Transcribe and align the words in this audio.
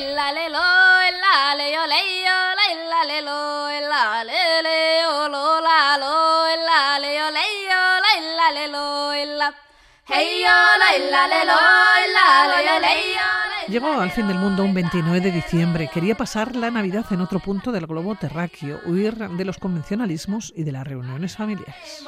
la 0.00 0.32
le 0.32 0.48
lo, 0.48 0.58
la 0.58 1.54
le 1.56 1.72
yo 1.72 1.86
le 1.86 2.00
yo, 2.24 2.38
la 2.88 3.04
le 3.04 3.20
lo, 3.22 3.68
la 3.88 4.24
le 4.24 4.62
le 4.62 5.06
o 5.06 5.28
lo 5.28 5.60
la 5.60 5.98
lo, 5.98 6.46
la 6.64 6.98
le 7.00 7.16
yo 7.16 7.30
le 7.30 7.44
yo, 7.66 7.80
la 8.36 8.50
le 8.52 8.68
lo, 8.68 9.12
la 9.36 9.54
hey 10.06 10.42
yo, 10.42 10.48
la 11.10 11.26
le 11.26 11.44
lo, 11.44 11.54
la 12.14 12.46
le 12.46 12.66
yo 12.66 12.78
le 12.80 13.14
yo. 13.14 13.48
Llegó 13.68 14.00
al 14.00 14.10
fin 14.10 14.26
del 14.26 14.38
mundo 14.38 14.64
un 14.64 14.72
29 14.72 15.20
de 15.20 15.30
diciembre. 15.30 15.90
Quería 15.92 16.14
pasar 16.14 16.56
la 16.56 16.70
Navidad 16.70 17.04
en 17.10 17.20
otro 17.20 17.38
punto 17.38 17.70
del 17.70 17.86
globo 17.86 18.14
terráqueo, 18.14 18.80
huir 18.86 19.14
de 19.14 19.44
los 19.44 19.58
convencionalismos 19.58 20.54
y 20.56 20.64
de 20.64 20.72
las 20.72 20.86
reuniones 20.86 21.36
familiares. 21.36 22.02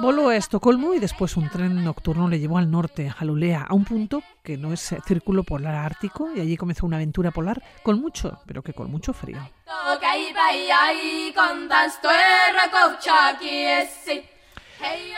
Voló 0.00 0.30
a 0.30 0.36
Estocolmo 0.36 0.94
y 0.94 0.98
después 0.98 1.36
un 1.36 1.50
tren 1.50 1.84
nocturno 1.84 2.26
le 2.26 2.38
llevó 2.38 2.56
al 2.56 2.70
norte, 2.70 3.12
a 3.16 3.22
Lulea, 3.22 3.66
a 3.68 3.74
un 3.74 3.84
punto 3.84 4.22
que 4.42 4.56
no 4.56 4.72
es 4.72 4.94
círculo 5.06 5.44
polar 5.44 5.74
ártico, 5.74 6.30
y 6.34 6.40
allí 6.40 6.56
comenzó 6.56 6.86
una 6.86 6.96
aventura 6.96 7.30
polar 7.32 7.62
con 7.82 8.00
mucho, 8.00 8.40
pero 8.46 8.62
que 8.62 8.72
con 8.72 8.90
mucho 8.90 9.12
frío. 9.12 9.36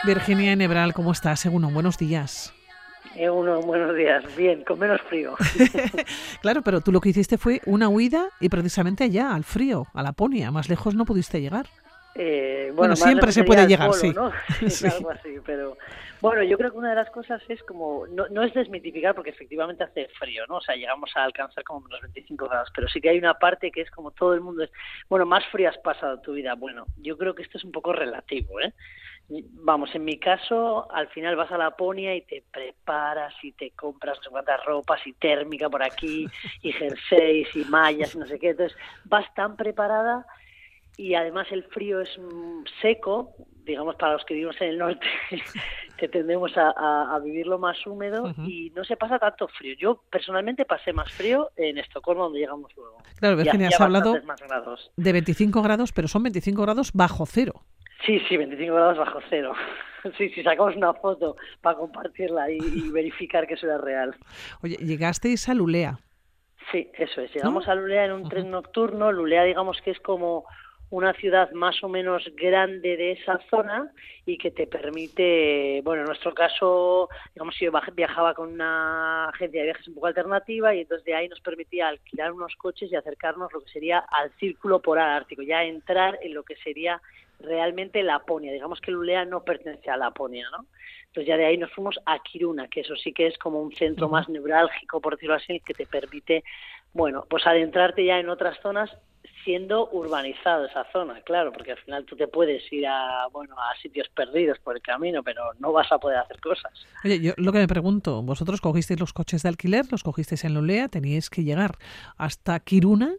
Virginia 0.03 0.51
Enebral, 0.51 0.93
¿cómo 0.93 1.13
estás? 1.13 1.39
Según 1.39 1.73
buenos 1.73 1.97
días. 1.97 2.53
Eh, 3.15 3.29
uno, 3.29 3.61
buenos 3.61 3.95
días. 3.95 4.23
Bien, 4.35 4.65
con 4.65 4.79
menos 4.79 4.99
frío. 5.03 5.35
claro, 6.41 6.61
pero 6.61 6.81
tú 6.81 6.91
lo 6.91 6.99
que 6.99 7.09
hiciste 7.09 7.37
fue 7.37 7.61
una 7.65 7.87
huida 7.87 8.27
y 8.41 8.49
precisamente 8.49 9.05
allá, 9.05 9.33
al 9.33 9.45
frío, 9.45 9.87
a 9.93 10.03
Laponia. 10.03 10.51
Más 10.51 10.67
lejos 10.67 10.93
no 10.95 11.05
pudiste 11.05 11.39
llegar. 11.39 11.67
Eh, 12.15 12.71
bueno, 12.75 12.95
siempre 12.95 13.31
se 13.31 13.43
puede 13.43 13.65
llegar, 13.67 13.91
sí. 13.93 14.13
Algo 14.87 15.11
así, 15.11 15.37
pero 15.45 15.77
bueno, 16.21 16.43
yo 16.43 16.57
creo 16.57 16.71
que 16.71 16.77
una 16.77 16.91
de 16.91 16.95
las 16.95 17.09
cosas 17.09 17.41
es 17.49 17.61
como, 17.63 18.07
no, 18.07 18.27
no, 18.29 18.43
es 18.43 18.53
desmitificar 18.53 19.13
porque 19.13 19.31
efectivamente 19.31 19.83
hace 19.83 20.07
frío, 20.19 20.45
¿no? 20.47 20.55
O 20.55 20.61
sea, 20.61 20.75
llegamos 20.75 21.11
a 21.15 21.23
alcanzar 21.23 21.63
como 21.63 21.85
unos 21.85 21.99
25 22.01 22.47
grados, 22.47 22.69
pero 22.73 22.87
sí 22.87 23.01
que 23.01 23.09
hay 23.09 23.17
una 23.17 23.33
parte 23.33 23.71
que 23.71 23.81
es 23.81 23.91
como 23.91 24.11
todo 24.11 24.33
el 24.33 24.41
mundo 24.41 24.63
es, 24.63 24.71
bueno, 25.09 25.25
más 25.25 25.45
frío 25.47 25.69
has 25.69 25.77
pasado 25.79 26.21
tu 26.21 26.33
vida. 26.33 26.55
Bueno, 26.55 26.85
yo 27.01 27.17
creo 27.17 27.35
que 27.35 27.43
esto 27.43 27.57
es 27.57 27.63
un 27.65 27.71
poco 27.71 27.91
relativo, 27.91 28.61
¿eh? 28.61 28.73
Vamos, 29.29 29.93
en 29.95 30.05
mi 30.05 30.17
caso, 30.17 30.89
al 30.91 31.07
final 31.07 31.35
vas 31.35 31.51
a 31.51 31.57
Laponia 31.57 32.15
y 32.15 32.21
te 32.21 32.43
preparas 32.51 33.33
y 33.41 33.53
te 33.53 33.71
compras 33.71 34.17
no 34.17 34.23
sé 34.23 34.29
cuántas 34.29 34.63
ropas 34.63 35.05
y 35.05 35.13
térmica 35.13 35.69
por 35.69 35.81
aquí 35.81 36.27
y 36.61 36.71
jerseys 36.71 37.55
y 37.55 37.65
mallas 37.65 38.15
y 38.15 38.19
no 38.19 38.27
sé 38.27 38.37
qué. 38.39 38.49
Entonces, 38.49 38.77
vas 39.05 39.25
tan 39.33 39.55
preparada 39.55 40.25
y 40.97 41.15
además 41.15 41.47
el 41.51 41.63
frío 41.65 42.01
es 42.01 42.09
mm, 42.17 42.63
seco, 42.81 43.33
digamos 43.65 43.95
para 43.95 44.13
los 44.13 44.25
que 44.25 44.33
vivimos 44.33 44.59
en 44.61 44.69
el 44.69 44.77
norte, 44.77 45.05
que 45.97 46.07
tendemos 46.07 46.51
a, 46.55 47.19
vivirlo 47.23 47.57
más 47.57 47.77
húmedo 47.85 48.33
y 48.45 48.71
no 48.75 48.83
se 48.83 48.97
pasa 48.97 49.19
tanto 49.19 49.47
frío. 49.47 49.75
Yo 49.79 50.03
personalmente 50.09 50.65
pasé 50.65 50.93
más 50.93 51.11
frío 51.11 51.49
en 51.55 51.77
Estocolmo, 51.77 52.25
donde 52.25 52.39
llegamos 52.39 52.75
luego. 52.75 52.97
Claro, 53.19 53.37
Virginia, 53.37 53.69
has 53.69 53.79
hablado 53.79 54.15
de 54.97 55.11
25 55.11 55.61
grados, 55.61 55.91
pero 55.93 56.07
son 56.07 56.23
25 56.23 56.61
grados 56.61 56.91
bajo 56.93 57.25
cero. 57.25 57.63
Sí, 58.05 58.19
sí, 58.27 58.35
25 58.35 58.73
grados 58.73 58.97
bajo 58.97 59.19
cero. 59.29 59.53
Sí, 60.17 60.27
sí, 60.35 60.43
sacamos 60.43 60.75
una 60.75 60.93
foto 60.93 61.37
para 61.61 61.77
compartirla 61.77 62.51
y, 62.51 62.91
verificar 62.91 63.47
que 63.47 63.53
eso 63.53 63.67
era 63.67 63.77
real. 63.77 64.13
Oye, 64.61 64.75
llegasteis 64.75 65.47
a 65.47 65.53
Lulea. 65.53 65.97
Sí, 66.73 66.91
eso 66.95 67.21
es. 67.21 67.33
Llegamos 67.33 67.69
a 67.69 67.75
Lulea 67.75 68.03
en 68.03 68.11
un 68.11 68.27
tren 68.27 68.51
nocturno. 68.51 69.13
Lulea, 69.13 69.43
digamos 69.43 69.79
que 69.81 69.91
es 69.91 69.99
como 70.01 70.43
una 70.93 71.13
ciudad 71.13 71.51
más 71.53 71.83
o 71.83 71.89
menos 71.89 72.23
grande 72.35 72.95
de 72.95 73.13
esa 73.13 73.39
zona 73.49 73.91
y 74.27 74.37
que 74.37 74.51
te 74.51 74.67
permite, 74.67 75.81
bueno, 75.83 76.03
en 76.03 76.07
nuestro 76.07 76.35
caso, 76.35 77.09
digamos, 77.33 77.55
yo 77.59 77.71
viajaba 77.95 78.35
con 78.35 78.53
una 78.53 79.29
agencia 79.29 79.61
de 79.61 79.65
viajes 79.65 79.87
un 79.87 79.95
poco 79.95 80.05
alternativa 80.05 80.75
y 80.75 80.81
entonces 80.81 81.03
de 81.03 81.15
ahí 81.15 81.27
nos 81.27 81.39
permitía 81.39 81.87
alquilar 81.87 82.31
unos 82.31 82.55
coches 82.57 82.91
y 82.91 82.95
acercarnos 82.95 83.51
lo 83.51 83.61
que 83.61 83.71
sería 83.71 84.05
al 84.07 84.29
círculo 84.33 84.83
polar 84.83 85.09
ártico, 85.09 85.41
ya 85.41 85.63
entrar 85.63 86.19
en 86.21 86.35
lo 86.35 86.43
que 86.43 86.57
sería 86.57 87.01
realmente 87.39 88.03
Laponia. 88.03 88.53
Digamos 88.53 88.79
que 88.79 88.91
Lulea 88.91 89.25
no 89.25 89.43
pertenece 89.43 89.89
a 89.89 89.97
Laponia, 89.97 90.47
¿no? 90.51 90.67
Entonces 91.07 91.27
ya 91.27 91.37
de 91.37 91.45
ahí 91.45 91.57
nos 91.57 91.71
fuimos 91.71 91.99
a 92.05 92.19
Kiruna, 92.19 92.67
que 92.67 92.81
eso 92.81 92.95
sí 92.95 93.13
que 93.13 93.25
es 93.25 93.37
como 93.39 93.59
un 93.63 93.73
centro 93.73 94.09
más 94.09 94.29
neurálgico, 94.29 95.01
por 95.01 95.15
decirlo 95.15 95.35
así, 95.35 95.59
que 95.59 95.73
te 95.73 95.87
permite, 95.87 96.43
bueno, 96.93 97.25
pues 97.27 97.47
adentrarte 97.47 98.05
ya 98.05 98.19
en 98.19 98.29
otras 98.29 98.59
zonas 98.61 98.95
siendo 99.43 99.89
urbanizado 99.91 100.65
esa 100.65 100.85
zona, 100.91 101.21
claro, 101.21 101.51
porque 101.51 101.71
al 101.71 101.77
final 101.79 102.05
tú 102.05 102.15
te 102.15 102.27
puedes 102.27 102.61
ir 102.71 102.87
a, 102.87 103.27
bueno, 103.31 103.55
a 103.57 103.75
sitios 103.81 104.07
perdidos 104.09 104.59
por 104.59 104.75
el 104.75 104.81
camino, 104.81 105.23
pero 105.23 105.43
no 105.59 105.71
vas 105.71 105.91
a 105.91 105.97
poder 105.97 106.17
hacer 106.17 106.39
cosas. 106.39 106.71
Oye, 107.03 107.19
yo 107.19 107.33
lo 107.37 107.51
que 107.51 107.59
me 107.59 107.67
pregunto, 107.67 108.21
vosotros 108.21 108.61
cogisteis 108.61 108.99
los 108.99 109.13
coches 109.13 109.43
de 109.43 109.49
alquiler, 109.49 109.85
los 109.91 110.03
cogisteis 110.03 110.43
en 110.43 110.53
Lulea, 110.53 110.87
teníais 110.87 111.29
que 111.29 111.43
llegar 111.43 111.77
hasta 112.17 112.59
Kiruna, 112.59 113.13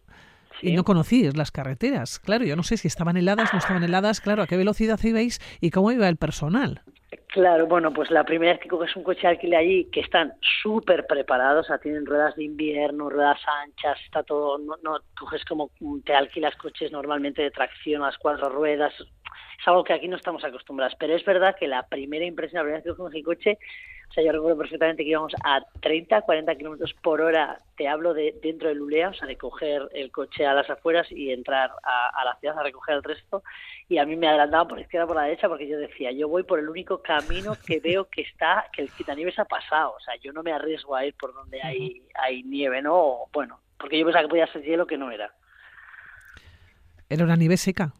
y 0.62 0.72
no 0.72 0.84
conocíais 0.84 1.36
las 1.36 1.50
carreteras. 1.50 2.18
Claro, 2.18 2.44
yo 2.44 2.56
no 2.56 2.62
sé 2.62 2.76
si 2.76 2.88
estaban 2.88 3.16
heladas, 3.16 3.52
no 3.52 3.58
estaban 3.58 3.82
heladas, 3.82 4.20
claro, 4.20 4.42
a 4.42 4.46
qué 4.46 4.56
velocidad 4.56 4.98
ibais 5.02 5.40
y 5.60 5.70
cómo 5.70 5.92
iba 5.92 6.08
el 6.08 6.16
personal. 6.16 6.82
Claro, 7.28 7.66
bueno, 7.66 7.92
pues 7.92 8.10
la 8.12 8.22
primera 8.22 8.52
vez 8.52 8.60
que 8.60 8.68
coges 8.68 8.94
un 8.94 9.02
coche 9.02 9.22
de 9.22 9.28
alquiler 9.28 9.58
allí, 9.58 9.90
que 9.90 10.00
están 10.00 10.34
súper 10.62 11.04
preparados, 11.06 11.66
o 11.66 11.68
sea, 11.68 11.78
tienen 11.78 12.06
ruedas 12.06 12.36
de 12.36 12.44
invierno, 12.44 13.10
ruedas 13.10 13.40
anchas, 13.64 13.98
está 14.04 14.22
todo, 14.22 14.58
no, 14.58 14.76
no 14.82 14.98
coges 15.18 15.44
como 15.44 15.70
te 16.04 16.14
alquilas 16.14 16.54
coches 16.56 16.92
normalmente 16.92 17.42
de 17.42 17.50
tracción 17.50 18.02
a 18.02 18.06
las 18.06 18.18
cuatro 18.18 18.50
ruedas, 18.50 18.92
es 19.60 19.68
algo 19.68 19.84
que 19.84 19.92
aquí 19.92 20.08
no 20.08 20.16
estamos 20.16 20.44
acostumbrados, 20.44 20.96
pero 20.98 21.14
es 21.14 21.24
verdad 21.24 21.56
que 21.58 21.68
la 21.68 21.86
primera 21.86 22.24
impresión, 22.24 22.58
la 22.58 22.62
primera 22.62 22.78
vez 22.78 22.84
que 22.84 22.90
cogimos 22.90 23.14
el 23.14 23.24
coche, 23.24 23.58
o 24.10 24.12
sea, 24.14 24.22
yo 24.22 24.30
recuerdo 24.30 24.58
perfectamente 24.58 25.02
que 25.02 25.10
íbamos 25.10 25.34
a 25.42 25.60
30, 25.80 26.22
40 26.22 26.54
kilómetros 26.54 26.94
por 27.02 27.20
hora, 27.20 27.58
te 27.76 27.88
hablo 27.88 28.14
de 28.14 28.38
dentro 28.40 28.68
de 28.68 28.76
Lulea, 28.76 29.08
o 29.08 29.14
sea, 29.14 29.26
de 29.26 29.36
coger 29.36 29.88
el 29.92 30.12
coche 30.12 30.46
a 30.46 30.54
las 30.54 30.70
afueras 30.70 31.10
y 31.10 31.32
entrar 31.32 31.72
a, 31.82 32.24
la 32.24 32.36
ciudad 32.36 32.56
a 32.56 32.62
recoger 32.62 32.94
el 32.94 33.02
resto, 33.02 33.42
y 33.88 33.98
a 33.98 34.06
mí 34.06 34.14
me 34.14 34.28
adelantaban 34.28 34.68
por 34.68 34.78
la 34.78 34.84
izquierda 34.84 35.08
por 35.08 35.16
la 35.16 35.22
derecha 35.22 35.48
porque 35.48 35.66
yo 35.66 35.78
decía, 35.78 36.12
yo 36.12 36.28
voy 36.28 36.44
por 36.44 36.60
el 36.60 36.68
único 36.68 37.02
camino 37.02 37.56
que 37.66 37.80
veo 37.80 38.04
que 38.04 38.22
está, 38.22 38.66
que 38.72 38.82
el 38.82 38.92
quitanieves 38.92 39.38
ha 39.40 39.46
pasado, 39.46 39.94
o 39.96 40.00
sea, 40.00 40.14
yo 40.22 40.32
no 40.32 40.44
me 40.44 40.52
arriesgo 40.52 40.94
a 40.94 41.04
ir 41.04 41.14
por 41.14 41.34
donde 41.34 41.60
hay, 41.60 42.02
hay 42.14 42.44
nieve, 42.44 42.82
¿no? 42.82 43.26
bueno, 43.32 43.58
porque 43.78 43.98
yo 43.98 44.04
pensaba 44.04 44.22
que 44.22 44.28
podía 44.28 44.46
ser 44.46 44.62
hielo 44.62 44.86
que 44.86 44.96
no 44.96 45.10
era. 45.10 45.34
Era 47.08 47.24
una 47.24 47.36
nieve 47.36 47.56
seca. 47.56 47.92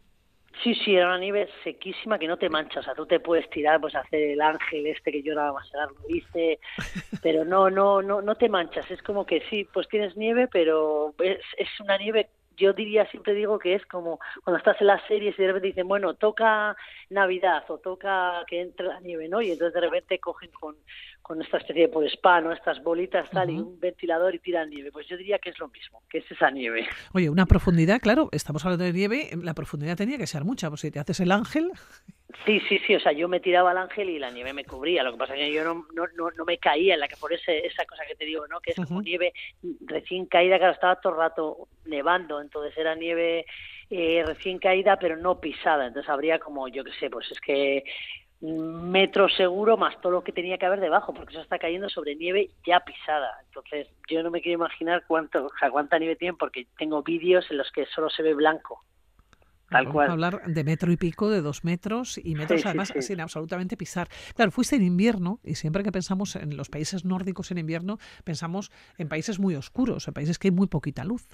Sí, 0.63 0.75
sí, 0.75 0.95
era 0.95 1.07
una 1.09 1.19
nieve 1.19 1.49
sequísima 1.63 2.19
que 2.19 2.29
no 2.29 2.37
te 2.37 2.49
mancha. 2.49 2.81
O 2.81 2.83
sea, 2.83 2.95
tú 2.95 3.07
te 3.07 3.21
puedes 3.21 3.49
tirar, 3.51 3.81
pues 3.81 3.95
hacer 3.95 4.21
el 4.21 4.41
ángel 4.41 4.87
este 4.87 5.11
que 5.11 5.23
yo 5.23 5.35
nada 5.35 5.53
más 5.53 5.69
lo 5.73 6.09
hice, 6.15 6.59
pero 7.23 7.45
no, 7.45 7.71
no, 7.71 8.03
no, 8.03 8.23
no 8.23 8.35
te 8.37 8.49
manchas. 8.49 8.91
Es 8.91 9.03
como 9.03 9.27
que 9.27 9.43
sí, 9.51 9.69
pues 9.73 9.89
tienes 9.89 10.17
nieve, 10.17 10.49
pero 10.51 11.15
es, 11.19 11.41
es 11.57 11.69
una 11.81 11.99
nieve 11.99 12.29
yo 12.57 12.73
diría, 12.73 13.07
siempre 13.11 13.35
digo 13.35 13.59
que 13.59 13.75
es 13.75 13.85
como 13.87 14.19
cuando 14.43 14.59
estás 14.59 14.81
en 14.81 14.89
las 14.89 15.03
series 15.07 15.39
y 15.39 15.43
de 15.43 15.49
repente 15.49 15.69
dicen, 15.69 15.89
bueno, 15.89 16.15
toca 16.15 16.77
Navidad 17.11 17.65
o 17.69 17.79
toca 17.79 18.45
que 18.47 18.61
entre 18.61 18.87
la 18.87 19.01
nieve, 19.01 19.29
¿no? 19.29 19.41
Y 19.41 19.51
entonces 19.51 19.75
de 19.75 19.81
repente 19.81 20.19
cogen 20.19 20.51
con, 20.51 20.77
con 21.23 21.43
esta 21.43 21.59
especie 21.59 21.89
de 21.89 22.07
spa, 22.09 22.41
¿no? 22.41 22.53
Estas 22.53 22.83
bolitas 22.83 23.31
tal 23.31 23.51
y 23.51 23.59
un 23.59 23.79
ventilador 23.81 24.35
y 24.35 24.39
tiran 24.39 24.71
nieve. 24.71 24.91
Pues 24.93 25.07
yo 25.09 25.17
diría 25.17 25.39
que 25.39 25.51
es 25.51 25.59
lo 25.59 25.69
mismo, 25.69 26.03
que 26.09 26.19
es 26.19 26.31
esa 26.31 26.51
nieve. 26.51 26.87
Oye, 27.13 27.31
una 27.31 27.47
profundidad, 27.47 28.01
claro, 28.01 28.29
estamos 28.33 28.65
hablando 28.65 28.85
de 28.85 28.93
nieve, 28.93 29.31
la 29.43 29.55
profundidad 29.55 29.97
tenía 29.97 30.19
que 30.19 30.27
ser 30.27 30.45
mucha, 30.45 30.69
pues 30.69 30.81
si 30.83 30.91
te 30.91 30.99
haces 30.99 31.21
el 31.21 31.33
ángel... 31.33 31.71
Sí, 32.45 32.61
sí, 32.69 32.79
sí, 32.87 32.95
o 32.95 33.01
sea, 33.01 33.13
yo 33.13 33.29
me 33.29 33.41
tiraba 33.41 33.71
al 33.71 33.79
ángel 33.79 34.11
y 34.11 34.19
la 34.19 34.31
nieve 34.31 34.53
me 34.53 34.65
cubría, 34.65 35.03
lo 35.03 35.13
que 35.13 35.19
pasa 35.19 35.35
es 35.35 35.41
que 35.41 35.53
yo 35.53 35.65
no, 35.65 35.87
no, 35.95 36.31
no, 36.37 36.45
me 36.45 36.59
caía 36.59 36.95
en 36.95 37.01
la 37.01 37.09
que 37.09 37.17
por 37.17 37.33
ese, 37.33 37.67
esa 37.67 37.87
cosa 37.87 38.05
que 38.07 38.17
te 38.17 38.27
digo, 38.27 38.47
¿no? 38.49 38.61
Que 38.61 38.73
es 38.73 38.77
como 38.77 39.01
nieve 39.01 39.33
recién 39.87 40.27
caída, 40.27 40.59
claro, 40.59 40.75
estaba 40.75 40.97
todo 40.97 41.15
el 41.15 41.19
rato 41.21 41.69
nevando, 41.87 42.41
entonces 42.41 42.77
era 42.77 42.95
nieve 42.95 43.47
eh, 43.89 44.23
recién 44.27 44.59
caída 44.59 44.99
pero 44.99 45.17
no 45.17 45.41
pisada, 45.41 45.87
entonces 45.87 46.11
habría 46.11 46.39
como, 46.39 46.69
yo 46.69 46.85
qué 46.85 46.93
sé, 47.01 47.09
pues 47.09 47.31
es 47.31 47.41
que 47.41 47.85
un 48.45 48.91
metro 48.91 49.29
seguro 49.31 49.79
más 49.79 49.99
todo 50.03 50.13
lo 50.13 50.25
que 50.25 50.33
tenía 50.33 50.59
que 50.59 50.67
haber 50.67 50.81
debajo, 50.81 51.15
porque 51.15 51.33
eso 51.33 51.43
está 51.43 51.59
cayendo 51.59 51.89
sobre 51.89 52.15
nieve 52.15 52.51
ya 52.67 52.81
pisada. 52.81 53.33
Entonces, 53.47 53.89
yo 54.07 54.23
no 54.23 54.31
me 54.31 54.43
quiero 54.43 54.59
imaginar 54.59 55.05
cuánto, 55.07 55.47
o 55.47 55.59
sea, 55.59 55.71
cuánta 55.71 55.99
nieve 55.99 56.17
tiene, 56.17 56.37
porque 56.37 56.67
tengo 56.77 57.03
vídeos 57.03 57.51
en 57.51 57.57
los 57.57 57.73
que 57.73 57.87
solo 57.87 58.11
se 58.11 58.23
ve 58.23 58.35
blanco. 58.35 58.85
Tal 59.71 59.91
cual. 59.91 60.11
hablar 60.11 60.43
de 60.47 60.65
metro 60.65 60.93
y 60.93 60.97
pico, 60.97 61.31
de 61.31 61.41
dos 61.41 61.65
metros 61.65 62.21
y 62.23 62.35
metros 62.35 62.65
además 62.67 62.93
sin 63.01 63.21
absolutamente 63.21 63.77
pisar. 63.77 64.09
Claro, 64.35 64.51
fuiste 64.51 64.77
en 64.77 64.83
invierno 64.83 65.41
y 65.43 65.55
siempre 65.57 65.83
que 65.83 65.91
pensamos 65.91 66.37
en 66.37 66.57
los 66.57 66.69
países 66.69 67.05
nórdicos 67.05 67.51
en 67.51 67.59
invierno, 67.59 67.99
pensamos 68.25 68.71
en 68.99 69.09
países 69.09 69.39
muy 69.39 69.57
oscuros, 69.57 70.07
en 70.07 70.15
países 70.15 70.39
que 70.39 70.49
hay 70.49 70.53
muy 70.53 70.67
poquita 70.67 71.05
luz. 71.05 71.27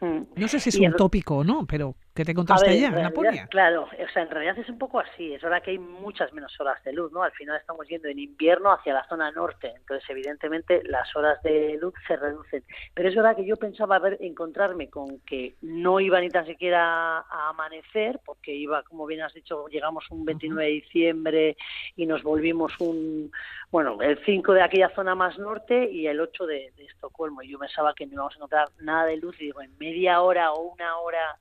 Hmm. 0.00 0.22
No 0.36 0.48
sé 0.48 0.60
si 0.60 0.70
es 0.70 0.76
un 0.76 0.96
tópico 0.96 1.36
o 1.36 1.44
no, 1.44 1.66
pero 1.66 1.96
que 2.14 2.24
te 2.24 2.30
encontraste 2.30 2.70
allá, 2.70 2.88
en, 2.88 3.02
Laponia. 3.02 3.46
Claro, 3.48 3.82
o 3.84 4.12
sea, 4.12 4.22
en 4.22 4.30
realidad 4.30 4.56
es 4.56 4.68
un 4.68 4.78
poco 4.78 5.00
así. 5.00 5.34
Es 5.34 5.42
verdad 5.42 5.60
que 5.62 5.72
hay 5.72 5.78
muchas 5.78 6.32
menos 6.32 6.58
horas 6.60 6.82
de 6.84 6.92
luz, 6.92 7.10
¿no? 7.10 7.24
Al 7.24 7.32
final 7.32 7.56
estamos 7.56 7.88
yendo 7.88 8.06
en 8.06 8.20
invierno 8.20 8.70
hacia 8.70 8.94
la 8.94 9.04
zona 9.08 9.32
norte, 9.32 9.72
entonces 9.76 10.08
evidentemente 10.08 10.82
las 10.84 11.14
horas 11.16 11.42
de 11.42 11.76
luz 11.80 11.92
se 12.06 12.14
reducen. 12.16 12.62
Pero 12.94 13.08
es 13.08 13.16
verdad 13.16 13.34
que 13.34 13.44
yo 13.44 13.56
pensaba 13.56 13.98
ver, 13.98 14.16
encontrarme 14.20 14.88
con 14.90 15.18
que 15.20 15.56
no 15.60 15.98
iba 15.98 16.20
ni 16.20 16.28
tan 16.28 16.46
siquiera 16.46 17.18
a 17.18 17.48
amanecer, 17.48 18.20
porque 18.24 18.54
iba, 18.54 18.84
como 18.84 19.06
bien 19.06 19.22
has 19.22 19.34
dicho, 19.34 19.66
llegamos 19.66 20.08
un 20.10 20.24
29 20.24 20.64
de 20.64 20.70
diciembre 20.70 21.56
y 21.96 22.06
nos 22.06 22.22
volvimos 22.22 22.72
un, 22.78 23.32
bueno, 23.72 24.00
el 24.02 24.24
5 24.24 24.52
de 24.52 24.62
aquella 24.62 24.90
zona 24.94 25.16
más 25.16 25.36
norte 25.36 25.90
y 25.90 26.06
el 26.06 26.20
8 26.20 26.46
de, 26.46 26.72
de 26.76 26.84
Estocolmo. 26.84 27.42
Y 27.42 27.50
yo 27.50 27.58
pensaba 27.58 27.92
que 27.92 28.06
no 28.06 28.12
íbamos 28.12 28.34
a 28.34 28.36
encontrar 28.36 28.68
nada 28.78 29.06
de 29.06 29.16
luz 29.16 29.34
y 29.40 29.46
digo, 29.46 29.60
en 29.62 29.76
media 29.78 30.20
hora 30.20 30.52
o 30.52 30.72
una 30.74 30.98
hora 30.98 31.36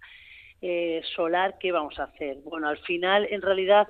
eh, 0.66 1.02
solar, 1.14 1.58
¿qué 1.60 1.74
vamos 1.74 2.00
a 2.00 2.04
hacer? 2.04 2.38
Bueno, 2.46 2.70
al 2.70 2.78
final, 2.78 3.28
en 3.30 3.42
realidad, 3.42 3.86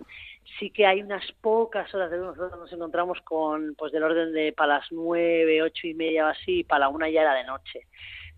sí 0.57 0.71
que 0.71 0.87
hay 0.87 1.03
unas 1.03 1.23
pocas 1.33 1.93
horas 1.93 2.09
de 2.09 2.17
luz. 2.17 2.35
Nosotros 2.35 2.59
nos 2.59 2.73
encontramos 2.73 3.21
con, 3.21 3.75
pues, 3.75 3.91
del 3.91 4.01
orden 4.01 4.33
de 4.33 4.53
para 4.53 4.79
las 4.79 4.91
nueve, 4.91 5.61
ocho 5.61 5.85
y 5.85 5.93
media 5.93 6.25
o 6.25 6.29
así, 6.29 6.61
y 6.61 6.63
para 6.63 6.79
la 6.79 6.89
una 6.89 7.07
ya 7.11 7.21
era 7.21 7.35
de 7.35 7.43
noche. 7.43 7.81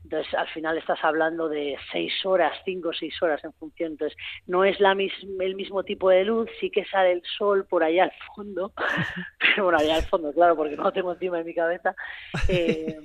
Entonces, 0.03 0.33
al 0.33 0.49
final 0.49 0.77
estás 0.77 0.99
hablando 1.01 1.47
de 1.47 1.77
seis 1.93 2.13
horas, 2.25 2.51
cinco 2.65 2.89
o 2.89 2.93
seis 2.93 3.15
horas 3.23 3.41
en 3.45 3.53
función. 3.53 3.93
Entonces, 3.93 4.17
no 4.47 4.65
es 4.65 4.81
la 4.81 4.91
el 4.91 5.55
mismo 5.55 5.83
tipo 5.83 6.09
de 6.09 6.25
luz, 6.25 6.49
sí 6.59 6.69
que 6.69 6.83
sale 6.83 7.13
el 7.13 7.23
sol 7.37 7.65
por 7.65 7.85
allá 7.85 8.03
al 8.03 8.13
fondo, 8.35 8.73
pero 9.39 9.63
bueno, 9.63 9.79
allá 9.79 9.95
al 9.95 10.03
fondo, 10.03 10.33
claro, 10.33 10.57
porque 10.57 10.75
no 10.75 10.83
lo 10.83 10.91
tengo 10.91 11.13
encima 11.13 11.37
de 11.37 11.43
mi 11.45 11.53
cabeza. 11.53 11.95
Eh, 12.49 12.99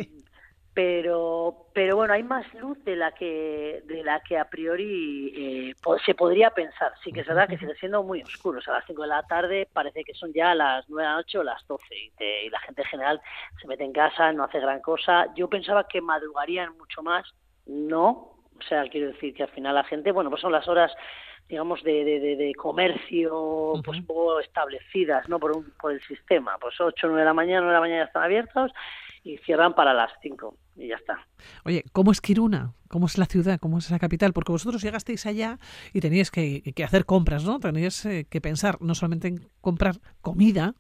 pero 0.73 1.67
pero 1.73 1.97
bueno 1.97 2.15
hay 2.15 2.23
más 2.23 2.47
luz 2.55 2.83
de 2.85 2.95
la 2.95 3.13
que 3.13 3.83
de 3.87 4.05
la 4.05 4.21
que 4.21 4.39
a 4.39 4.49
priori 4.49 5.33
eh, 5.37 5.75
se 6.05 6.15
podría 6.15 6.51
pensar. 6.51 6.93
Sí 7.03 7.13
que 7.13 7.21
es 7.21 7.27
verdad 7.27 7.49
que 7.49 7.59
sigue 7.59 7.75
siendo 7.75 8.03
muy 8.03 8.23
oscuro 8.23 8.59
o 8.59 8.63
sea, 8.63 8.75
a 8.75 8.77
las 8.79 8.87
5 8.87 9.03
de 9.03 9.09
la 9.09 9.23
tarde 9.25 9.69
parece 9.73 10.05
que 10.05 10.15
son 10.15 10.33
ya 10.33 10.55
las 10.55 10.89
9 10.89 11.03
de 11.03 11.09
la 11.09 11.17
noche 11.17 11.39
o 11.39 11.43
las 11.43 11.67
12 11.67 11.85
y, 11.95 12.51
la 12.51 12.61
gente 12.61 12.83
en 12.83 12.89
general 12.89 13.21
se 13.61 13.67
mete 13.67 13.85
en 13.85 13.93
casa 13.93 14.33
no 14.33 14.45
hace 14.45 14.61
gran 14.61 14.81
cosa. 14.81 15.27
Yo 15.35 15.49
pensaba 15.49 15.89
que 15.89 16.01
madrugarían 16.01 16.77
mucho 16.79 17.03
más 17.03 17.27
no 17.67 18.37
o 18.57 18.63
sea 18.69 18.89
quiero 18.89 19.09
decir 19.09 19.35
que 19.35 19.43
al 19.43 19.51
final 19.51 19.75
la 19.75 19.85
gente 19.85 20.13
bueno 20.13 20.31
pues 20.31 20.43
son 20.43 20.53
las 20.53 20.69
horas 20.69 20.93
digamos 21.49 21.83
de, 21.83 22.05
de, 22.05 22.37
de, 22.37 22.55
comercio 22.55 23.73
pues 23.85 23.99
un 23.99 24.07
poco 24.07 24.39
establecidas 24.39 25.29
no 25.29 25.41
por 25.41 25.57
un, 25.57 25.73
por 25.81 25.91
el 25.91 26.01
sistema 26.03 26.57
pues 26.61 26.81
8 26.81 27.09
9 27.09 27.21
de 27.21 27.25
la 27.25 27.35
mañana 27.35 27.61
9 27.63 27.71
de 27.71 27.75
la 27.75 27.81
mañana 27.81 28.05
están 28.05 28.23
abiertos 28.23 28.71
y 29.23 29.39
cierran 29.39 29.75
para 29.75 29.93
las 29.93 30.11
5 30.23 30.57
y 30.77 30.89
ya 30.89 30.97
está. 30.97 31.27
Oye, 31.65 31.85
¿cómo 31.93 32.13
es 32.13 32.21
Kiruna? 32.21 32.73
¿Cómo 32.89 33.07
es 33.07 33.19
la 33.19 33.27
ciudad? 33.27 33.59
¿Cómo 33.61 33.79
es 33.79 33.91
la 33.91 33.99
capital? 33.99 34.33
Porque 34.33 34.53
vosotros 34.53 34.83
llegasteis 34.83 35.27
allá 35.27 35.59
y 35.93 36.01
teníais 36.01 36.31
que, 36.31 36.63
hacer 36.85 37.05
compras, 37.05 37.45
¿no? 37.45 37.61
Teníais 37.61 38.05
eh, 38.07 38.27
que 38.29 38.41
pensar 38.41 38.79
no 38.81 38.95
solamente 38.95 39.29
en 39.29 39.49
comprar 39.61 39.97
comida, 40.21 40.75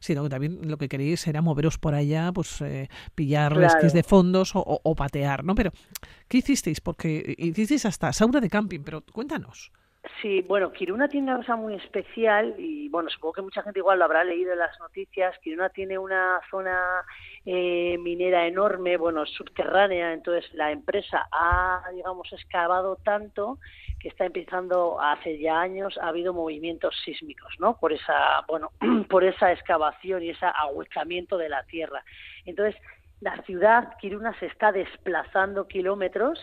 sino 0.00 0.22
que 0.22 0.28
también 0.28 0.68
lo 0.68 0.76
que 0.76 0.88
queréis 0.88 1.26
era 1.26 1.42
moveros 1.42 1.78
por 1.78 1.94
allá, 1.94 2.32
pues 2.32 2.60
eh, 2.62 2.88
pillar 3.14 3.54
resquis 3.54 3.92
de 3.92 4.02
fondos 4.02 4.52
o, 4.54 4.94
patear, 4.94 5.44
¿no? 5.44 5.54
Pero, 5.54 5.72
¿qué 6.28 6.38
hicisteis? 6.38 6.80
Porque 6.80 7.34
hicisteis 7.38 7.84
hasta 7.86 8.12
sauna 8.12 8.40
de 8.40 8.50
camping, 8.50 8.80
pero 8.80 9.02
cuéntanos. 9.02 9.72
Sí, 10.20 10.42
bueno, 10.42 10.70
Kiruna 10.70 11.08
tiene 11.08 11.30
una 11.30 11.38
cosa 11.38 11.56
muy 11.56 11.74
especial 11.74 12.54
y 12.58 12.90
bueno, 12.90 13.08
supongo 13.08 13.32
que 13.34 13.42
mucha 13.42 13.62
gente 13.62 13.78
igual 13.78 13.98
lo 13.98 14.04
habrá 14.04 14.22
leído 14.22 14.52
en 14.52 14.58
las 14.58 14.78
noticias. 14.78 15.38
Kiruna 15.38 15.70
tiene 15.70 15.96
una 15.96 16.40
zona 16.50 16.78
eh, 17.46 17.96
minera 17.98 18.46
enorme, 18.46 18.98
bueno, 18.98 19.24
subterránea, 19.24 20.12
entonces 20.12 20.52
la 20.52 20.72
empresa 20.72 21.26
ha, 21.32 21.82
digamos, 21.94 22.30
excavado 22.34 22.96
tanto 22.96 23.58
que 23.98 24.08
está 24.08 24.26
empezando 24.26 25.00
hace 25.00 25.38
ya 25.38 25.58
años 25.58 25.96
ha 25.96 26.08
habido 26.08 26.34
movimientos 26.34 26.94
sísmicos, 27.02 27.54
¿no? 27.58 27.78
Por 27.78 27.94
esa, 27.94 28.42
bueno, 28.46 28.72
por 29.08 29.24
esa 29.24 29.52
excavación 29.52 30.22
y 30.22 30.30
ese 30.30 30.44
ahuecamiento 30.44 31.38
de 31.38 31.48
la 31.48 31.62
tierra. 31.64 32.04
Entonces, 32.44 32.78
la 33.20 33.40
ciudad 33.44 33.96
Kiruna 33.98 34.38
se 34.38 34.46
está 34.46 34.70
desplazando 34.70 35.66
kilómetros 35.66 36.38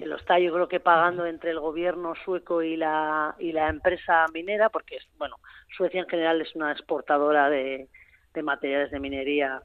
que 0.00 0.06
lo 0.06 0.16
está 0.16 0.38
yo 0.38 0.50
creo 0.54 0.66
que 0.66 0.80
pagando 0.80 1.26
entre 1.26 1.50
el 1.50 1.60
gobierno 1.60 2.14
sueco 2.24 2.62
y 2.62 2.74
la 2.74 3.34
y 3.38 3.52
la 3.52 3.68
empresa 3.68 4.24
minera 4.32 4.70
porque 4.70 4.96
bueno 5.18 5.36
Suecia 5.76 6.00
en 6.00 6.08
general 6.08 6.40
es 6.40 6.56
una 6.56 6.72
exportadora 6.72 7.50
de, 7.50 7.86
de 8.32 8.42
materiales 8.42 8.90
de 8.90 8.98
minería 8.98 9.62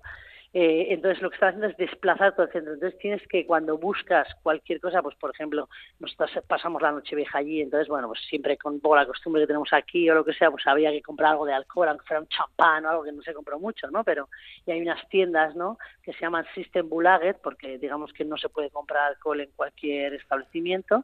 eh, 0.57 0.93
entonces 0.93 1.21
lo 1.21 1.29
que 1.29 1.33
estás 1.33 1.49
haciendo 1.49 1.67
es 1.67 1.75
desplazar 1.75 2.33
todo 2.33 2.45
el 2.45 2.51
centro. 2.53 2.75
Entonces 2.75 2.97
tienes 2.97 3.27
que 3.27 3.45
cuando 3.45 3.77
buscas 3.77 4.25
cualquier 4.41 4.79
cosa, 4.79 5.01
pues 5.01 5.13
por 5.17 5.31
ejemplo, 5.31 5.67
nosotros 5.99 6.31
pasamos 6.47 6.81
la 6.81 6.93
noche 6.93 7.13
vieja 7.13 7.39
allí, 7.39 7.59
entonces 7.59 7.89
bueno, 7.89 8.07
pues 8.07 8.21
siempre 8.29 8.55
con 8.55 8.79
poco 8.79 8.95
la 8.95 9.05
costumbre 9.05 9.41
que 9.41 9.47
tenemos 9.47 9.73
aquí 9.73 10.09
o 10.09 10.15
lo 10.15 10.23
que 10.23 10.33
sea, 10.33 10.49
pues 10.49 10.65
había 10.65 10.91
que 10.91 11.01
comprar 11.01 11.31
algo 11.33 11.45
de 11.45 11.51
alcohol, 11.51 11.89
aunque 11.89 12.05
fuera 12.05 12.21
un 12.21 12.29
champán 12.29 12.85
o 12.85 12.89
algo 12.89 13.03
que 13.03 13.11
no 13.11 13.21
se 13.21 13.33
compró 13.33 13.59
mucho, 13.59 13.91
¿no? 13.91 14.05
Pero 14.05 14.29
y 14.65 14.71
hay 14.71 14.81
unas 14.81 15.05
tiendas, 15.09 15.57
¿no? 15.57 15.77
Que 16.01 16.13
se 16.13 16.21
llaman 16.21 16.45
System 16.55 16.87
Bulaget, 16.87 17.41
porque 17.43 17.77
digamos 17.77 18.13
que 18.13 18.23
no 18.23 18.37
se 18.37 18.47
puede 18.47 18.69
comprar 18.69 19.09
alcohol 19.09 19.41
en 19.41 19.49
cualquier 19.57 20.13
establecimiento. 20.13 21.03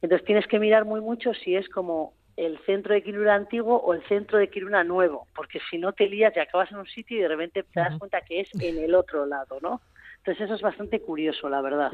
Entonces 0.00 0.24
tienes 0.24 0.46
que 0.46 0.58
mirar 0.58 0.86
muy 0.86 1.02
mucho 1.02 1.34
si 1.34 1.54
es 1.54 1.68
como 1.68 2.14
el 2.40 2.58
centro 2.64 2.94
de 2.94 3.02
Kiruna 3.02 3.34
antiguo 3.34 3.76
o 3.76 3.92
el 3.92 4.02
centro 4.04 4.38
de 4.38 4.48
Kiruna 4.48 4.82
nuevo, 4.82 5.26
porque 5.34 5.60
si 5.70 5.76
no 5.76 5.92
te 5.92 6.08
lías 6.08 6.34
y 6.34 6.40
acabas 6.40 6.72
en 6.72 6.78
un 6.78 6.86
sitio 6.86 7.18
y 7.18 7.20
de 7.20 7.28
repente 7.28 7.62
te 7.62 7.80
das 7.80 7.98
cuenta 7.98 8.22
que 8.22 8.40
es 8.40 8.48
en 8.60 8.78
el 8.78 8.94
otro 8.94 9.26
lado, 9.26 9.58
¿no? 9.60 9.82
Entonces 10.18 10.44
eso 10.44 10.54
es 10.54 10.62
bastante 10.62 11.00
curioso, 11.00 11.50
la 11.50 11.60
verdad. 11.60 11.92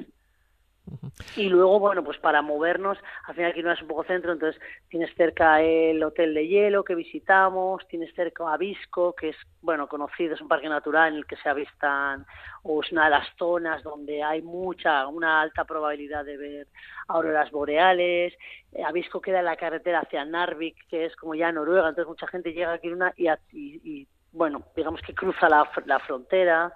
Y 1.36 1.48
luego, 1.48 1.80
bueno, 1.80 2.04
pues 2.04 2.18
para 2.18 2.42
movernos, 2.42 2.98
al 3.24 3.34
final 3.34 3.50
aquí 3.50 3.62
no 3.62 3.72
es 3.72 3.80
un 3.82 3.88
poco 3.88 4.04
centro, 4.04 4.32
entonces 4.32 4.60
tienes 4.88 5.14
cerca 5.14 5.60
el 5.60 6.02
Hotel 6.02 6.34
de 6.34 6.46
Hielo 6.46 6.84
que 6.84 6.94
visitamos, 6.94 7.86
tienes 7.88 8.14
cerca 8.14 8.52
Avisco, 8.52 9.14
que 9.14 9.30
es, 9.30 9.36
bueno, 9.62 9.88
conocido, 9.88 10.34
es 10.34 10.40
un 10.40 10.48
parque 10.48 10.68
natural 10.68 11.12
en 11.12 11.18
el 11.18 11.26
que 11.26 11.36
se 11.36 11.48
avistan, 11.48 12.26
o 12.62 12.82
es 12.82 12.92
una 12.92 13.04
de 13.04 13.10
las 13.10 13.28
zonas 13.36 13.82
donde 13.82 14.22
hay 14.22 14.42
mucha, 14.42 15.06
una 15.08 15.40
alta 15.40 15.64
probabilidad 15.64 16.24
de 16.24 16.36
ver 16.36 16.66
auroras 17.08 17.50
boreales. 17.50 18.34
Eh, 18.72 18.84
Avisco 18.84 19.20
queda 19.20 19.40
en 19.40 19.46
la 19.46 19.56
carretera 19.56 20.00
hacia 20.00 20.24
Narvik, 20.24 20.86
que 20.88 21.06
es 21.06 21.16
como 21.16 21.34
ya 21.34 21.52
Noruega, 21.52 21.88
entonces 21.88 22.08
mucha 22.08 22.26
gente 22.28 22.52
llega 22.52 22.72
aquí 22.72 22.88
una 22.88 23.12
y, 23.16 23.28
y, 23.52 24.08
bueno, 24.32 24.62
digamos 24.76 25.00
que 25.02 25.14
cruza 25.14 25.48
la, 25.48 25.68
la 25.86 25.98
frontera. 26.00 26.72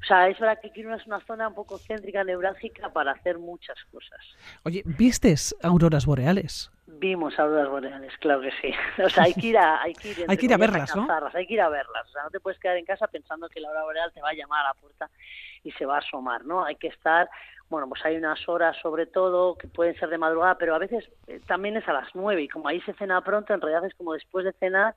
O 0.00 0.04
sea, 0.06 0.28
es 0.28 0.38
verdad 0.38 0.58
que 0.60 0.70
Kiruna 0.70 0.96
es 0.96 1.06
una 1.06 1.20
zona 1.20 1.48
un 1.48 1.54
poco 1.54 1.78
céntrica, 1.78 2.22
neurálgica 2.24 2.92
para 2.92 3.12
hacer 3.12 3.38
muchas 3.38 3.76
cosas. 3.90 4.36
Oye, 4.64 4.82
¿vistes 4.84 5.56
auroras 5.62 6.06
boreales? 6.06 6.70
Vimos 6.86 7.38
auroras 7.38 7.68
boreales, 7.68 8.12
claro 8.18 8.40
que 8.40 8.52
sí. 8.62 8.72
O 9.04 9.08
sea, 9.08 9.24
hay 9.24 9.34
que 9.34 9.48
ir 9.48 9.58
a, 9.58 9.82
hay 9.82 9.94
que 9.94 10.10
ir, 10.10 10.24
hay 10.28 10.36
que 10.36 10.46
ir 10.46 10.54
a 10.54 10.56
verlas, 10.56 10.94
¿no? 10.94 11.06
Hay 11.34 11.46
que 11.46 11.54
ir 11.54 11.60
a 11.60 11.68
verlas. 11.68 12.06
O 12.08 12.12
sea, 12.12 12.22
no 12.22 12.30
te 12.30 12.40
puedes 12.40 12.58
quedar 12.60 12.76
en 12.76 12.84
casa 12.84 13.06
pensando 13.08 13.48
que 13.48 13.60
la 13.60 13.68
aurora 13.68 13.84
boreal 13.84 14.12
te 14.12 14.22
va 14.22 14.30
a 14.30 14.34
llamar 14.34 14.64
a 14.64 14.68
la 14.68 14.74
puerta 14.74 15.10
y 15.64 15.72
se 15.72 15.84
va 15.84 15.96
a 15.96 15.98
asomar, 15.98 16.44
¿no? 16.44 16.64
Hay 16.64 16.76
que 16.76 16.88
estar, 16.88 17.28
bueno, 17.68 17.88
pues 17.88 18.04
hay 18.04 18.16
unas 18.16 18.48
horas 18.48 18.76
sobre 18.80 19.06
todo 19.06 19.56
que 19.56 19.66
pueden 19.66 19.98
ser 19.98 20.08
de 20.08 20.18
madrugada, 20.18 20.56
pero 20.56 20.74
a 20.74 20.78
veces 20.78 21.10
eh, 21.26 21.40
también 21.46 21.76
es 21.76 21.88
a 21.88 21.92
las 21.92 22.08
nueve 22.14 22.42
y 22.42 22.48
como 22.48 22.68
ahí 22.68 22.80
se 22.82 22.94
cena 22.94 23.20
pronto, 23.20 23.52
en 23.52 23.60
realidad 23.60 23.84
es 23.84 23.94
como 23.94 24.12
después 24.12 24.44
de 24.44 24.52
cenar 24.52 24.94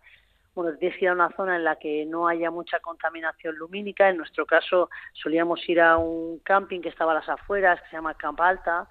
bueno, 0.54 0.78
tienes 0.78 0.98
que 0.98 1.06
ir 1.06 1.10
a 1.10 1.14
una 1.14 1.30
zona 1.36 1.56
en 1.56 1.64
la 1.64 1.78
que 1.78 2.06
no 2.06 2.28
haya 2.28 2.52
mucha 2.52 2.80
contaminación 2.80 3.56
lumínica. 3.56 4.10
En 4.10 4.18
nuestro 4.18 4.46
caso 4.46 4.90
solíamos 5.14 5.68
ir 5.70 5.80
a 5.80 5.98
un 5.98 6.40
camping 6.40 6.82
que 6.82 6.90
estaba 6.90 7.14
a 7.14 7.16
las 7.16 7.30
afueras, 7.30 7.82
que 7.82 7.90
se 7.90 7.96
llama 7.96 8.16
Camp 8.16 8.40
Alta, 8.42 8.88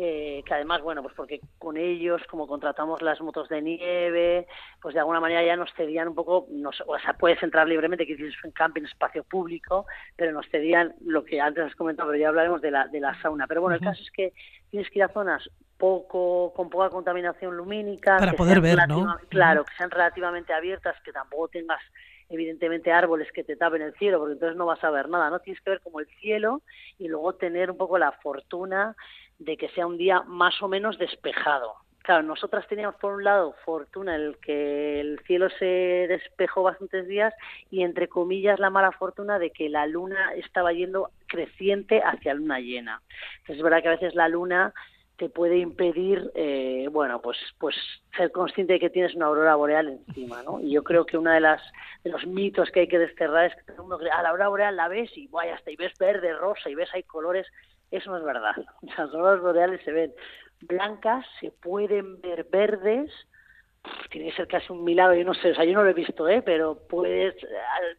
eh, 0.00 0.44
que 0.46 0.54
además, 0.54 0.80
bueno, 0.80 1.02
pues 1.02 1.14
porque 1.16 1.40
con 1.58 1.76
ellos, 1.76 2.22
como 2.30 2.46
contratamos 2.46 3.02
las 3.02 3.20
motos 3.20 3.48
de 3.48 3.60
nieve, 3.60 4.46
pues 4.80 4.94
de 4.94 5.00
alguna 5.00 5.18
manera 5.18 5.42
ya 5.42 5.56
nos 5.56 5.72
cedían 5.74 6.08
un 6.08 6.14
poco, 6.14 6.46
o 6.86 6.98
sea, 7.00 7.14
puedes 7.14 7.42
entrar 7.42 7.66
libremente, 7.66 8.06
que 8.06 8.12
es 8.12 8.44
un 8.44 8.52
camping, 8.52 8.82
espacio 8.82 9.24
público, 9.24 9.86
pero 10.14 10.30
nos 10.30 10.46
cedían 10.50 10.94
lo 11.00 11.24
que 11.24 11.40
antes 11.40 11.64
has 11.64 11.74
comentado, 11.74 12.10
pero 12.10 12.20
ya 12.20 12.28
hablaremos 12.28 12.60
de 12.60 12.70
la, 12.70 12.86
de 12.86 13.00
la 13.00 13.20
sauna. 13.20 13.48
Pero 13.48 13.62
bueno, 13.62 13.74
el 13.74 13.82
caso 13.82 14.00
es 14.00 14.10
que 14.12 14.32
tienes 14.70 14.88
que 14.90 15.00
ir 15.00 15.02
a 15.02 15.08
zonas 15.08 15.50
poco 15.78 16.52
con 16.54 16.68
poca 16.68 16.90
contaminación 16.90 17.56
lumínica 17.56 18.18
para 18.18 18.32
poder 18.32 18.60
ver, 18.60 18.86
¿no? 18.88 19.16
Claro, 19.28 19.64
que 19.64 19.74
sean 19.76 19.90
relativamente 19.90 20.52
abiertas, 20.52 20.96
que 21.02 21.12
tampoco 21.12 21.48
tengas 21.48 21.80
evidentemente 22.28 22.92
árboles 22.92 23.30
que 23.32 23.44
te 23.44 23.56
tapen 23.56 23.82
el 23.82 23.94
cielo, 23.94 24.18
porque 24.18 24.34
entonces 24.34 24.56
no 24.56 24.66
vas 24.66 24.82
a 24.84 24.90
ver 24.90 25.08
nada, 25.08 25.30
¿no? 25.30 25.38
Tienes 25.40 25.62
que 25.62 25.70
ver 25.70 25.80
como 25.80 26.00
el 26.00 26.06
cielo 26.20 26.62
y 26.98 27.08
luego 27.08 27.34
tener 27.34 27.70
un 27.70 27.78
poco 27.78 27.96
la 27.96 28.12
fortuna 28.12 28.96
de 29.38 29.56
que 29.56 29.68
sea 29.70 29.86
un 29.86 29.96
día 29.96 30.22
más 30.26 30.60
o 30.62 30.68
menos 30.68 30.98
despejado. 30.98 31.74
Claro, 32.02 32.22
nosotras 32.22 32.66
teníamos 32.66 32.96
por 32.96 33.14
un 33.14 33.24
lado 33.24 33.54
fortuna 33.64 34.16
el 34.16 34.38
que 34.38 34.98
el 34.98 35.20
cielo 35.26 35.48
se 35.58 36.06
despejó 36.08 36.62
bastantes 36.62 37.06
días 37.06 37.34
y 37.70 37.82
entre 37.82 38.08
comillas 38.08 38.58
la 38.58 38.70
mala 38.70 38.92
fortuna 38.92 39.38
de 39.38 39.50
que 39.50 39.68
la 39.68 39.86
luna 39.86 40.32
estaba 40.34 40.72
yendo 40.72 41.10
creciente 41.26 42.00
hacia 42.02 42.32
luna 42.32 42.60
llena. 42.60 43.02
Entonces 43.40 43.56
es 43.58 43.62
verdad 43.62 43.82
que 43.82 43.88
a 43.88 43.96
veces 43.96 44.14
la 44.14 44.28
luna 44.28 44.72
te 45.18 45.28
puede 45.28 45.58
impedir, 45.58 46.30
eh, 46.34 46.88
bueno, 46.90 47.20
pues, 47.20 47.36
pues 47.58 47.76
ser 48.16 48.32
consciente 48.32 48.74
de 48.74 48.80
que 48.80 48.88
tienes 48.88 49.14
una 49.14 49.26
aurora 49.26 49.56
boreal 49.56 49.88
encima, 49.88 50.42
¿no? 50.42 50.60
Y 50.60 50.70
yo 50.70 50.82
creo 50.82 51.04
que 51.04 51.18
uno 51.18 51.30
de 51.30 51.40
las 51.40 51.60
de 52.04 52.10
los 52.10 52.26
mitos 52.26 52.70
que 52.70 52.80
hay 52.80 52.88
que 52.88 52.98
desterrar 52.98 53.46
es 53.46 53.54
que 53.64 53.72
mundo 53.72 53.98
cree, 53.98 54.10
ah, 54.12 54.22
la 54.22 54.30
aurora 54.30 54.48
boreal 54.48 54.76
la 54.76 54.88
ves 54.88 55.10
y 55.16 55.26
vaya 55.26 55.56
hasta 55.56 55.70
y 55.70 55.76
ves 55.76 55.92
verde, 55.98 56.32
rosa 56.32 56.70
y 56.70 56.74
ves 56.74 56.88
hay 56.94 57.02
colores 57.02 57.46
eso 57.90 58.10
no 58.10 58.18
es 58.18 58.24
verdad. 58.24 58.54
Las 58.82 58.98
auroras 58.98 59.40
boreales 59.40 59.80
se 59.84 59.92
ven 59.92 60.12
blancas, 60.62 61.24
se 61.40 61.50
pueden 61.50 62.20
ver 62.20 62.44
verdes, 62.44 63.10
tiene 64.10 64.30
que 64.30 64.36
ser 64.36 64.48
casi 64.48 64.72
un 64.72 64.84
milagro, 64.84 65.14
yo 65.14 65.24
no 65.24 65.34
sé, 65.34 65.50
o 65.50 65.54
sea, 65.54 65.64
yo 65.64 65.74
no 65.74 65.82
lo 65.82 65.90
he 65.90 65.94
visto, 65.94 66.28
¿eh? 66.28 66.42
pero 66.42 66.78
puedes 66.88 67.34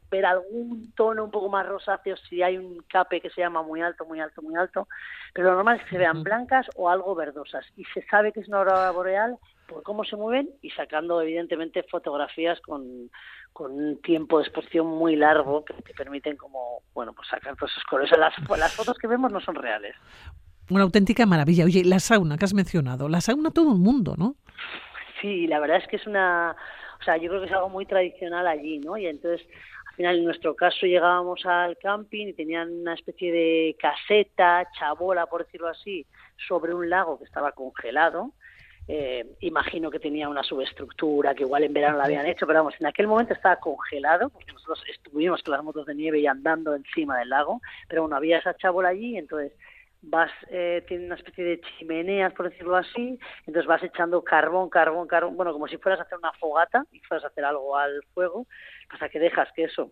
ver 0.09 0.25
algún 0.25 0.91
tono 0.95 1.24
un 1.24 1.31
poco 1.31 1.50
más 1.50 1.67
rosáceo 1.67 2.17
si 2.17 2.41
hay 2.41 2.57
un 2.57 2.83
cape 2.89 3.21
que 3.21 3.29
se 3.29 3.41
llama 3.41 3.62
muy 3.62 3.81
alto, 3.81 4.05
muy 4.05 4.19
alto, 4.19 4.41
muy 4.41 4.55
alto, 4.55 4.88
pero 5.33 5.50
lo 5.50 5.55
normal 5.55 5.77
es 5.77 5.83
que 5.83 5.91
se 5.91 5.98
vean 5.98 6.24
blancas 6.24 6.67
o 6.75 6.89
algo 6.89 7.15
verdosas 7.15 7.65
y 7.75 7.86
se 7.86 8.01
sabe 8.07 8.31
que 8.31 8.39
es 8.39 8.48
una 8.48 8.59
aurora 8.59 8.91
boreal 8.91 9.38
por 9.67 9.83
cómo 9.83 10.03
se 10.03 10.15
mueven 10.15 10.50
y 10.62 10.71
sacando 10.71 11.21
evidentemente 11.21 11.83
fotografías 11.83 12.59
con, 12.62 13.12
con 13.53 13.71
un 13.71 14.01
tiempo 14.01 14.39
de 14.39 14.45
exposición 14.45 14.88
muy 14.88 15.15
largo 15.15 15.63
que 15.63 15.74
te 15.75 15.93
permiten 15.93 16.38
como, 16.38 16.81
bueno, 16.93 17.13
pues 17.13 17.27
sacar 17.27 17.55
todos 17.55 17.71
esos 17.71 17.83
colores. 17.83 18.12
Las, 18.17 18.33
las 18.57 18.74
fotos 18.74 18.98
que 18.98 19.07
vemos 19.07 19.31
no 19.31 19.39
son 19.39 19.55
reales. 19.55 19.95
Una 20.71 20.83
auténtica 20.83 21.25
maravilla. 21.25 21.65
Oye, 21.65 21.83
la 21.86 22.00
sauna 22.00 22.38
que 22.38 22.45
has 22.45 22.53
mencionado, 22.53 23.09
la 23.09 23.21
sauna 23.21 23.51
todo 23.51 23.74
el 23.74 23.79
mundo, 23.79 24.15
¿no? 24.17 24.36
Sí, 25.21 25.47
la 25.47 25.59
verdad 25.59 25.77
es 25.77 25.88
que 25.88 25.97
es 25.97 26.07
una, 26.07 26.55
o 26.99 27.03
sea, 27.03 27.17
yo 27.17 27.29
creo 27.29 27.41
que 27.41 27.47
es 27.47 27.53
algo 27.53 27.69
muy 27.69 27.85
tradicional 27.85 28.47
allí, 28.47 28.79
¿no? 28.79 28.97
Y 28.97 29.07
entonces, 29.07 29.45
al 29.89 29.95
final, 29.95 30.17
en 30.17 30.25
nuestro 30.25 30.55
caso, 30.55 30.85
llegábamos 30.85 31.45
al 31.45 31.77
camping 31.77 32.27
y 32.27 32.33
tenían 32.33 32.71
una 32.81 32.93
especie 32.93 33.31
de 33.31 33.75
caseta, 33.79 34.67
chabola, 34.77 35.25
por 35.25 35.45
decirlo 35.45 35.67
así, 35.67 36.05
sobre 36.47 36.73
un 36.73 36.89
lago 36.89 37.17
que 37.17 37.25
estaba 37.25 37.51
congelado. 37.51 38.33
Eh, 38.91 39.23
imagino 39.41 39.91
que 39.91 39.99
tenía 39.99 40.27
una 40.27 40.41
subestructura, 40.41 41.35
que 41.35 41.43
igual 41.43 41.63
en 41.63 41.73
verano 41.73 41.97
la 41.97 42.05
habían 42.05 42.25
hecho, 42.25 42.47
pero 42.47 42.59
vamos, 42.59 42.73
en 42.79 42.88
aquel 42.88 43.05
momento 43.05 43.33
estaba 43.33 43.57
congelado, 43.57 44.29
porque 44.29 44.51
nosotros 44.51 44.83
estuvimos 44.89 45.43
con 45.43 45.51
las 45.51 45.63
motos 45.63 45.85
de 45.85 45.93
nieve 45.93 46.19
y 46.19 46.25
andando 46.25 46.73
encima 46.73 47.19
del 47.19 47.29
lago, 47.29 47.61
pero 47.88 48.01
bueno, 48.01 48.15
había 48.15 48.39
esa 48.39 48.55
chabola 48.55 48.89
allí, 48.89 49.15
entonces 49.15 49.51
vas 50.01 50.32
eh, 50.50 50.84
tiene 50.88 51.06
una 51.06 51.15
especie 51.15 51.44
de 51.44 51.62
chimeneas 51.62 52.34
por 52.34 52.50
decirlo 52.50 52.75
así 52.75 53.20
entonces 53.46 53.65
vas 53.65 53.84
echando 53.84 54.24
carbón 54.24 54.70
carbón 54.70 55.08
carbón 55.08 55.36
bueno 55.36 55.51
como 55.51 55.68
si 55.68 55.77
fueras 55.77 56.00
a 56.00 56.03
hacer 56.03 56.18
una 56.18 56.32
fogata 56.34 56.86
y 56.91 57.00
fueras 57.01 57.25
a 57.25 57.27
hacer 57.27 57.44
algo 57.44 57.75
al 57.75 58.01
fuego 58.13 58.48
hasta 58.89 59.10
que 59.10 59.20
dejas 59.20 59.50
que 59.53 59.65
eso 59.65 59.91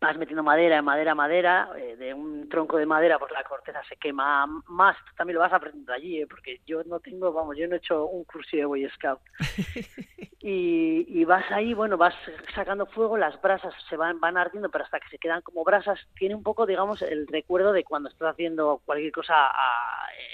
vas 0.00 0.16
metiendo 0.16 0.42
madera, 0.42 0.82
madera, 0.82 1.14
madera, 1.14 1.70
eh, 1.76 1.96
de 1.96 2.14
un 2.14 2.48
tronco 2.48 2.76
de 2.78 2.86
madera, 2.86 3.18
pues 3.18 3.32
la 3.32 3.44
corteza 3.44 3.82
se 3.88 3.96
quema 3.96 4.46
más. 4.66 4.96
también 5.16 5.34
lo 5.34 5.40
vas 5.40 5.52
aprendiendo 5.52 5.92
allí, 5.92 6.22
¿eh? 6.22 6.26
porque 6.26 6.60
yo 6.66 6.82
no 6.84 7.00
tengo, 7.00 7.32
vamos, 7.32 7.56
yo 7.56 7.68
no 7.68 7.74
he 7.74 7.78
hecho 7.78 8.06
un 8.06 8.24
curso 8.24 8.56
de 8.56 8.64
Boy 8.64 8.88
Scout. 8.90 9.20
y, 10.40 11.06
y 11.08 11.24
vas 11.24 11.50
ahí, 11.50 11.74
bueno, 11.74 11.96
vas 11.96 12.14
sacando 12.54 12.86
fuego, 12.86 13.16
las 13.16 13.40
brasas 13.40 13.74
se 13.88 13.96
van, 13.96 14.20
van 14.20 14.36
ardiendo, 14.36 14.70
pero 14.70 14.84
hasta 14.84 15.00
que 15.00 15.08
se 15.08 15.18
quedan 15.18 15.42
como 15.42 15.64
brasas, 15.64 16.00
tiene 16.16 16.34
un 16.34 16.42
poco, 16.42 16.66
digamos, 16.66 17.02
el 17.02 17.26
recuerdo 17.26 17.72
de 17.72 17.84
cuando 17.84 18.08
estás 18.08 18.32
haciendo 18.32 18.80
cualquier 18.84 19.12
cosa 19.12 19.50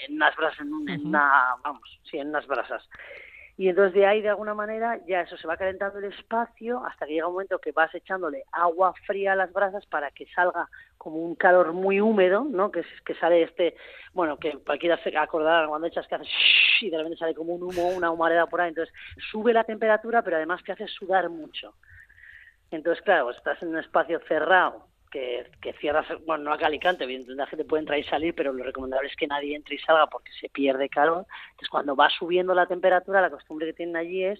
en 0.07 0.15
unas 0.15 0.35
brasas, 0.35 0.61
en, 0.61 0.89
en 0.89 1.07
una, 1.07 1.55
vamos, 1.63 1.99
sí, 2.09 2.17
en 2.17 2.29
unas 2.29 2.47
brasas 2.47 2.87
y 3.57 3.69
entonces 3.69 3.95
de 3.95 4.05
ahí 4.05 4.21
de 4.21 4.29
alguna 4.29 4.53
manera 4.53 4.99
ya 5.07 5.21
eso 5.21 5.35
se 5.35 5.47
va 5.47 5.57
calentando 5.57 5.97
el 5.97 6.05
espacio 6.05 6.85
hasta 6.85 7.07
que 7.07 7.13
llega 7.13 7.27
un 7.27 7.33
momento 7.33 7.57
que 7.57 7.71
vas 7.71 7.93
echándole 7.95 8.43
agua 8.51 8.93
fría 9.07 9.33
a 9.33 9.35
las 9.35 9.51
brasas 9.51 9.83
para 9.87 10.11
que 10.11 10.27
salga 10.27 10.69
como 10.97 11.17
un 11.17 11.33
calor 11.33 11.73
muy 11.73 11.99
húmedo, 11.99 12.43
¿no? 12.43 12.71
Que, 12.71 12.83
que 13.03 13.15
sale 13.15 13.41
este, 13.41 13.75
bueno, 14.13 14.37
que 14.37 14.59
cualquiera 14.59 15.01
se 15.01 15.15
acordará 15.17 15.67
cuando 15.67 15.87
echas 15.87 16.07
que 16.07 16.15
hace 16.15 16.25
y 16.81 16.91
de 16.91 16.97
repente 16.97 17.17
sale 17.17 17.33
como 17.33 17.55
un 17.55 17.63
humo, 17.63 17.89
una 17.89 18.11
humareda 18.11 18.45
por 18.45 18.61
ahí, 18.61 18.69
entonces 18.69 18.93
sube 19.31 19.53
la 19.53 19.63
temperatura 19.63 20.21
pero 20.21 20.37
además 20.37 20.63
te 20.63 20.73
hace 20.73 20.87
sudar 20.87 21.29
mucho. 21.29 21.73
Entonces, 22.69 23.03
claro, 23.03 23.31
estás 23.31 23.61
en 23.63 23.69
un 23.69 23.79
espacio 23.79 24.19
cerrado 24.27 24.85
que, 25.11 25.47
que 25.61 25.73
bueno, 26.25 26.45
no 26.45 26.53
acá 26.53 26.67
Alicante, 26.67 27.03
evidentemente 27.03 27.41
la 27.41 27.47
gente 27.47 27.65
puede 27.65 27.81
entrar 27.81 27.99
y 27.99 28.03
salir, 28.03 28.33
pero 28.35 28.53
lo 28.53 28.63
recomendable 28.63 29.07
es 29.07 29.15
que 29.15 29.27
nadie 29.27 29.55
entre 29.55 29.75
y 29.75 29.79
salga 29.79 30.07
porque 30.07 30.31
se 30.39 30.49
pierde 30.49 30.89
calor. 30.89 31.25
Entonces, 31.51 31.69
cuando 31.69 31.95
va 31.95 32.09
subiendo 32.09 32.53
la 32.53 32.65
temperatura, 32.65 33.21
la 33.21 33.29
costumbre 33.29 33.67
que 33.67 33.73
tienen 33.73 33.95
allí 33.95 34.23
es 34.23 34.39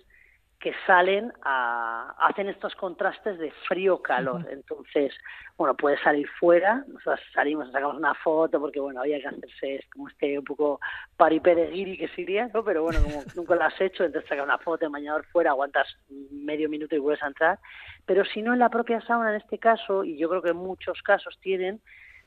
que 0.59 0.73
salen 0.87 1.31
a, 1.43 2.15
hacen 2.19 2.49
estos 2.49 2.73
contrastes 2.75 3.37
de 3.37 3.51
frío-calor. 3.67 4.47
Entonces, 4.49 5.13
bueno, 5.55 5.75
puedes 5.75 5.99
salir 6.01 6.27
fuera, 6.39 6.83
nosotros 6.87 7.19
salimos, 7.33 7.71
sacamos 7.71 7.97
una 7.97 8.15
foto, 8.15 8.59
porque 8.59 8.79
bueno, 8.79 9.01
había 9.01 9.19
que 9.19 9.27
hacerse 9.27 9.87
como 9.93 10.07
este 10.07 10.39
un 10.39 10.45
poco 10.45 10.79
paripereguiri 11.15 11.97
que 11.97 12.07
sería, 12.09 12.49
¿no? 12.53 12.63
Pero 12.63 12.83
bueno, 12.83 12.99
como 13.03 13.23
nunca 13.35 13.55
lo 13.55 13.63
has 13.63 13.79
hecho, 13.79 14.03
entonces 14.03 14.27
sacas 14.27 14.45
una 14.45 14.57
foto 14.57 14.85
de 14.85 14.91
bañador 14.91 15.25
fuera, 15.27 15.51
aguantas 15.51 15.87
medio 16.31 16.69
minuto 16.69 16.95
y 16.95 16.99
vuelves 16.99 17.23
a 17.23 17.27
entrar. 17.27 17.59
Pero 18.05 18.25
si 18.25 18.41
no 18.41 18.53
en 18.53 18.59
la 18.59 18.69
propia 18.69 18.99
sauna, 19.01 19.29
en 19.29 19.41
este 19.41 19.59
caso, 19.59 20.03
y 20.03 20.17
yo 20.17 20.27
creo 20.29 20.41
que 20.41 20.51
en 20.51 20.57
muchos 20.57 21.01
casos 21.03 21.37
tienen, 21.39 21.81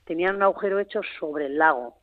tenían 0.04 0.36
un 0.36 0.42
agujero 0.44 0.78
hecho 0.78 1.00
sobre 1.18 1.46
el 1.46 1.58
lago 1.58 1.99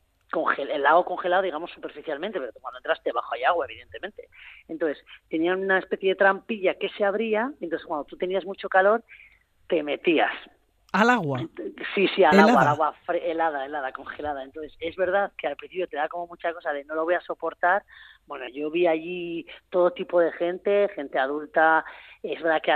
el 0.58 0.82
lago 0.82 1.04
congelado, 1.04 1.42
digamos, 1.42 1.70
superficialmente, 1.70 2.38
pero 2.38 2.52
cuando 2.60 2.78
entraste 2.78 3.12
bajo 3.12 3.34
hay 3.34 3.44
agua, 3.44 3.66
evidentemente. 3.66 4.28
Entonces, 4.68 5.04
tenían 5.28 5.60
una 5.60 5.78
especie 5.78 6.10
de 6.10 6.16
trampilla 6.16 6.74
que 6.74 6.88
se 6.90 7.04
abría, 7.04 7.52
entonces 7.60 7.86
cuando 7.86 8.04
tú 8.04 8.16
tenías 8.16 8.44
mucho 8.44 8.68
calor, 8.68 9.02
te 9.68 9.82
metías. 9.82 10.32
¿Al 10.92 11.10
agua? 11.10 11.40
Sí, 11.94 12.08
sí, 12.14 12.24
al 12.24 12.38
agua, 12.38 12.62
al 12.62 12.68
agua 12.68 12.94
helada, 13.22 13.66
helada, 13.66 13.92
congelada. 13.92 14.42
Entonces, 14.42 14.74
es 14.80 14.96
verdad 14.96 15.32
que 15.36 15.46
al 15.46 15.56
principio 15.56 15.86
te 15.86 15.96
da 15.96 16.08
como 16.08 16.26
mucha 16.26 16.52
cosa 16.54 16.72
de 16.72 16.84
no 16.84 16.94
lo 16.94 17.04
voy 17.04 17.14
a 17.14 17.20
soportar. 17.20 17.84
Bueno, 18.26 18.46
yo 18.48 18.70
vi 18.70 18.86
allí 18.86 19.46
todo 19.68 19.90
tipo 19.92 20.18
de 20.20 20.32
gente, 20.32 20.88
gente 20.94 21.18
adulta, 21.18 21.84
es 22.22 22.42
verdad 22.42 22.60
que, 22.62 22.72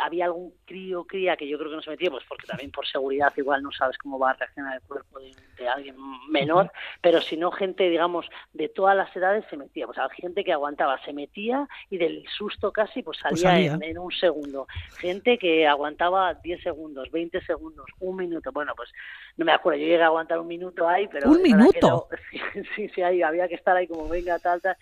había 0.00 0.24
algún 0.24 0.54
crío 0.64 1.04
cría 1.04 1.36
que 1.36 1.46
yo 1.46 1.58
creo 1.58 1.70
que 1.70 1.76
no 1.76 1.82
se 1.82 1.90
metía, 1.90 2.10
pues 2.10 2.24
porque 2.26 2.46
también 2.46 2.70
por 2.70 2.86
seguridad 2.86 3.32
igual 3.36 3.62
no 3.62 3.70
sabes 3.72 3.98
cómo 3.98 4.18
va 4.18 4.30
a 4.30 4.34
reaccionar 4.34 4.74
el 4.74 4.82
cuerpo 4.82 5.18
de, 5.20 5.68
alguien 5.68 5.96
menor, 6.30 6.72
pero 7.02 7.20
si 7.20 7.36
no 7.36 7.50
gente, 7.50 7.90
digamos, 7.90 8.26
de 8.54 8.70
todas 8.70 8.96
las 8.96 9.14
edades 9.14 9.44
se 9.50 9.58
metía. 9.58 9.86
Pues 9.86 9.98
había 9.98 10.14
gente 10.14 10.42
que 10.42 10.52
aguantaba, 10.52 10.98
se 11.04 11.12
metía 11.12 11.68
y 11.90 11.98
del 11.98 12.24
susto 12.28 12.72
casi 12.72 13.02
pues, 13.02 13.18
pues 13.28 13.40
salía, 13.40 13.78
En, 13.82 13.98
un 13.98 14.10
segundo. 14.10 14.66
Gente 14.98 15.36
que 15.36 15.66
aguantaba 15.66 16.32
10 16.34 16.62
segundos, 16.62 17.10
20 17.10 17.42
segundos, 17.42 17.86
un 18.00 18.16
minuto. 18.16 18.50
Bueno, 18.52 18.72
pues 18.74 18.90
no 19.36 19.44
me 19.44 19.52
acuerdo, 19.52 19.80
yo 19.80 19.86
llegué 19.86 20.02
a 20.02 20.06
aguantar 20.06 20.38
un 20.38 20.46
minuto 20.46 20.88
ahí, 20.88 21.06
pero... 21.08 21.30
¿Un 21.30 21.42
minuto? 21.42 22.08
sí, 22.30 22.40
sí, 22.74 22.88
sí, 22.88 23.02
ahí 23.02 23.20
había 23.20 23.46
que 23.48 23.56
estar 23.56 23.76
ahí 23.76 23.86
como 23.86 24.08
venga, 24.08 24.38
tal, 24.38 24.62
tal 24.62 24.76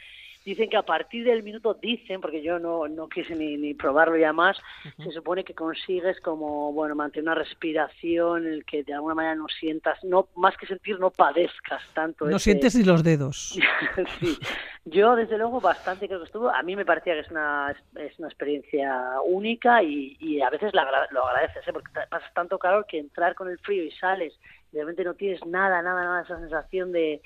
dicen 0.44 0.68
que 0.70 0.76
a 0.76 0.82
partir 0.82 1.24
del 1.24 1.42
minuto, 1.42 1.74
dicen, 1.74 2.20
porque 2.20 2.42
yo 2.42 2.58
no, 2.58 2.88
no 2.88 3.08
quise 3.08 3.34
ni, 3.34 3.56
ni 3.56 3.74
probarlo 3.74 4.16
ya 4.16 4.32
más, 4.32 4.56
se 4.96 5.10
supone 5.12 5.44
que 5.44 5.54
consigues 5.54 6.20
como, 6.20 6.72
bueno, 6.72 6.94
mantener 6.94 7.24
una 7.24 7.34
respiración 7.34 8.46
en 8.46 8.52
el 8.54 8.64
que 8.64 8.82
de 8.84 8.94
alguna 8.94 9.14
manera 9.14 9.34
no 9.34 9.46
sientas, 9.48 10.02
no 10.04 10.28
más 10.36 10.56
que 10.56 10.66
sentir, 10.66 10.98
no 10.98 11.10
padezcas 11.10 11.82
tanto. 11.94 12.26
No 12.26 12.38
sientes 12.38 12.74
ni 12.74 12.84
los 12.84 13.02
dedos. 13.02 13.58
sí, 14.20 14.38
yo 14.84 15.16
desde 15.16 15.38
luego 15.38 15.60
bastante 15.60 16.06
creo 16.06 16.20
que 16.20 16.26
estuvo, 16.26 16.50
a 16.50 16.62
mí 16.62 16.76
me 16.76 16.84
parecía 16.84 17.14
que 17.14 17.20
es 17.20 17.30
una, 17.30 17.74
es 17.96 18.18
una 18.18 18.28
experiencia 18.28 19.20
única 19.24 19.82
y, 19.82 20.16
y 20.20 20.40
a 20.40 20.50
veces 20.50 20.72
lo 20.72 20.80
agradeces, 20.80 21.66
¿eh? 21.66 21.72
porque 21.72 21.90
pasas 22.08 22.32
tanto 22.34 22.58
calor 22.58 22.86
que 22.86 22.98
entrar 22.98 23.34
con 23.34 23.48
el 23.48 23.58
frío 23.58 23.84
y 23.84 23.90
sales 23.92 24.34
repente 24.72 25.04
no 25.04 25.14
tienes 25.14 25.44
nada, 25.46 25.82
nada, 25.82 26.04
nada 26.04 26.22
esa 26.22 26.38
sensación 26.38 26.92
de 26.92 27.20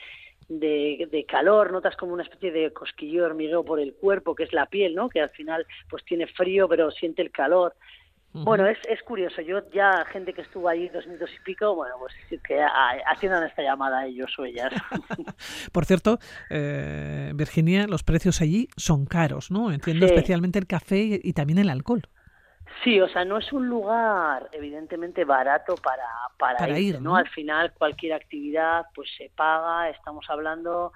de, 0.48 1.26
calor, 1.28 1.72
notas 1.72 1.96
como 1.96 2.12
una 2.12 2.22
especie 2.22 2.50
de 2.50 2.72
cosquillo 2.72 3.24
hormigueo 3.24 3.64
por 3.64 3.80
el 3.80 3.94
cuerpo, 3.94 4.34
que 4.34 4.44
es 4.44 4.52
la 4.52 4.66
piel, 4.66 4.94
¿no? 4.94 5.08
Que 5.08 5.20
al 5.20 5.30
final 5.30 5.66
pues 5.88 6.04
tiene 6.04 6.26
frío 6.26 6.68
pero 6.68 6.90
siente 6.90 7.22
el 7.22 7.30
calor. 7.30 7.74
Bueno, 8.34 8.66
es, 8.66 8.78
es 8.88 9.02
curioso. 9.02 9.42
Yo 9.42 9.60
ya, 9.74 10.06
gente 10.06 10.32
que 10.32 10.40
estuvo 10.40 10.66
ahí 10.66 10.88
dos 10.88 11.06
minutos 11.06 11.28
y 11.38 11.44
pico, 11.44 11.74
bueno, 11.74 11.96
pues 11.98 12.14
que 12.42 12.64
haciendo 13.06 13.42
esta 13.42 13.62
llamada 13.62 14.00
a 14.00 14.06
ellos 14.06 14.32
o 14.38 14.44
ellas. 14.46 14.72
Por 15.72 15.84
cierto, 15.84 16.18
eh, 16.48 17.32
Virginia, 17.34 17.86
los 17.86 18.02
precios 18.02 18.40
allí 18.40 18.68
son 18.76 19.04
caros, 19.04 19.50
¿no? 19.50 19.70
Entiendo 19.70 20.06
especialmente 20.06 20.58
el 20.58 20.66
café 20.66 21.20
y 21.22 21.32
también 21.34 21.58
el 21.58 21.68
alcohol. 21.68 22.08
Sí, 22.82 23.00
o 23.00 23.08
sea, 23.08 23.24
no 23.24 23.38
es 23.38 23.52
un 23.52 23.68
lugar 23.68 24.48
evidentemente 24.52 25.24
barato 25.24 25.76
para, 25.76 26.04
para, 26.36 26.78
ir, 26.78 27.00
¿no? 27.00 27.16
Al 27.16 27.28
final 27.28 27.72
cualquier 27.74 28.14
actividad 28.14 28.86
pues 28.94 29.08
se 29.16 29.30
paga, 29.34 29.88
estamos 29.90 30.28
hablando 30.28 30.92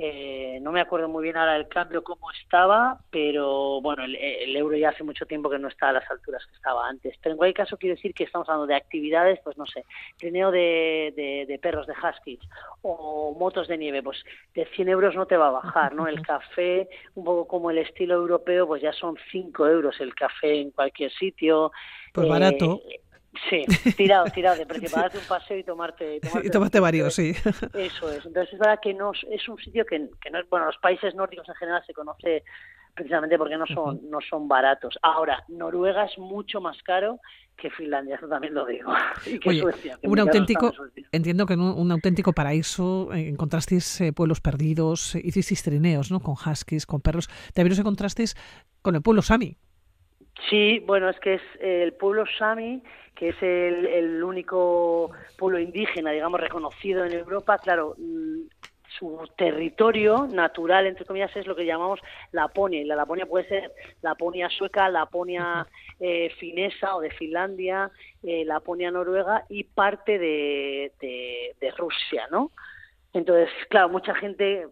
eh, 0.00 0.60
no 0.62 0.70
me 0.70 0.80
acuerdo 0.80 1.08
muy 1.08 1.24
bien 1.24 1.36
ahora 1.36 1.56
el 1.56 1.66
cambio 1.66 2.04
cómo 2.04 2.30
estaba, 2.30 3.00
pero 3.10 3.80
bueno, 3.80 4.04
el, 4.04 4.56
euro 4.56 4.76
ya 4.76 4.90
hace 4.90 5.02
mucho 5.02 5.26
tiempo 5.26 5.50
que 5.50 5.58
no 5.58 5.66
está 5.66 5.88
a 5.88 5.92
las 5.92 6.08
alturas 6.08 6.46
que 6.46 6.54
estaba 6.54 6.88
antes. 6.88 7.16
Pero 7.20 7.32
en 7.32 7.36
cualquier 7.36 7.66
caso 7.66 7.76
quiero 7.76 7.96
decir 7.96 8.14
que 8.14 8.22
estamos 8.22 8.48
hablando 8.48 8.68
de 8.68 8.76
actividades, 8.76 9.40
pues 9.42 9.58
no 9.58 9.66
sé, 9.66 9.84
trineo 10.16 10.52
de, 10.52 11.44
de, 11.48 11.58
perros 11.58 11.88
de 11.88 11.94
huskies 11.94 12.38
o 12.82 13.34
motos 13.36 13.66
de 13.66 13.76
nieve, 13.76 14.00
pues 14.00 14.22
de 14.54 14.66
100 14.66 14.88
euros 14.88 15.16
no 15.16 15.26
te 15.26 15.36
va 15.36 15.48
a 15.48 15.52
bajar, 15.52 15.92
¿no? 15.92 16.06
El 16.06 16.22
café, 16.22 16.88
un 17.16 17.24
poco 17.24 17.48
como 17.48 17.72
el 17.72 17.78
estilo 17.78 18.14
europeo, 18.14 18.68
pues 18.68 18.80
ya 18.80 18.92
son 18.92 19.16
5 19.32 19.66
euros 19.66 20.00
el 20.00 20.14
café 20.14 20.60
en 20.60 20.70
cualquier 20.70 21.10
sitio. 21.10 21.72
Pues 22.12 22.28
barato. 22.28 22.80
Sí, 23.50 23.64
tirado, 23.96 24.24
tirado 24.26 24.56
de 24.56 24.66
precio, 24.66 24.88
para 24.90 25.02
darte 25.02 25.18
un 25.18 25.24
paseo 25.24 25.58
y 25.58 25.62
tomarte... 25.62 26.20
Y 26.42 26.50
tomarte, 26.50 26.80
varios, 26.80 27.14
sí. 27.14 27.34
Eso 27.74 28.10
es. 28.10 28.24
Entonces 28.24 28.52
es 28.52 28.58
verdad 28.58 28.80
que 28.82 28.94
no, 28.94 29.12
es 29.12 29.48
un 29.48 29.58
sitio 29.58 29.84
que, 29.84 30.08
que 30.20 30.30
no 30.30 30.40
es... 30.40 30.48
Bueno, 30.48 30.66
los 30.66 30.78
países 30.78 31.14
nórdicos 31.14 31.48
en 31.48 31.54
general 31.54 31.82
se 31.86 31.92
conoce 31.92 32.42
precisamente 32.98 33.38
porque 33.38 33.56
no 33.56 33.66
son, 33.66 34.00
no 34.10 34.18
son 34.28 34.48
baratos. 34.48 34.98
Ahora, 35.02 35.44
Noruega 35.48 36.04
es 36.04 36.18
mucho 36.18 36.60
más 36.60 36.76
caro 36.82 37.20
que 37.56 37.70
Finlandia, 37.70 38.16
eso 38.16 38.28
también 38.28 38.54
lo 38.54 38.66
digo. 38.66 38.92
Y 39.26 39.38
que 39.38 39.60
Suecia, 39.60 39.98
un 40.02 40.18
auténtico, 40.18 40.72
entiendo 41.12 41.46
que 41.46 41.54
en 41.54 41.60
un, 41.60 41.92
auténtico 41.92 42.32
paraíso 42.32 43.12
eh, 43.12 43.28
encontrasteis 43.28 44.00
eh, 44.00 44.12
pueblos 44.12 44.40
perdidos, 44.40 45.14
eh, 45.14 45.22
hicisteis 45.24 45.62
trineos, 45.62 46.10
¿no? 46.10 46.20
Con 46.20 46.34
huskies, 46.34 46.86
con 46.86 47.00
perros. 47.00 47.28
También 47.54 47.72
os 47.72 47.78
encontrasteis 47.78 48.36
con 48.82 48.94
el 48.96 49.02
pueblo 49.02 49.22
Sami. 49.22 49.56
Sí, 50.48 50.82
bueno, 50.86 51.08
es 51.08 51.18
que 51.20 51.34
es 51.34 51.42
el 51.60 51.92
pueblo 51.94 52.24
Sami, 52.38 52.82
que 53.14 53.30
es 53.30 53.42
el, 53.42 53.86
el 53.86 54.22
único 54.22 55.10
pueblo 55.36 55.58
indígena, 55.58 56.12
digamos, 56.12 56.40
reconocido 56.40 57.04
en 57.04 57.12
Europa. 57.12 57.58
Claro, 57.58 57.94
mm, 57.98 58.42
su 58.98 59.28
territorio 59.36 60.26
natural, 60.28 60.86
entre 60.86 61.04
comillas, 61.04 61.34
es 61.36 61.46
lo 61.46 61.56
que 61.56 61.66
llamamos 61.66 62.00
Laponia. 62.32 62.80
Y 62.80 62.84
la 62.84 62.96
Laponia 62.96 63.26
puede 63.26 63.48
ser 63.48 63.72
Laponia 64.02 64.48
sueca, 64.48 64.88
Laponia 64.88 65.66
eh, 66.00 66.30
finesa 66.38 66.96
o 66.96 67.00
de 67.00 67.10
Finlandia, 67.10 67.90
eh, 68.22 68.44
Laponia 68.44 68.90
noruega 68.90 69.44
y 69.48 69.64
parte 69.64 70.18
de, 70.18 70.92
de, 71.00 71.54
de 71.60 71.70
Rusia, 71.72 72.28
¿no? 72.30 72.52
Entonces, 73.12 73.48
claro, 73.68 73.88
mucha 73.88 74.14
gente 74.14 74.68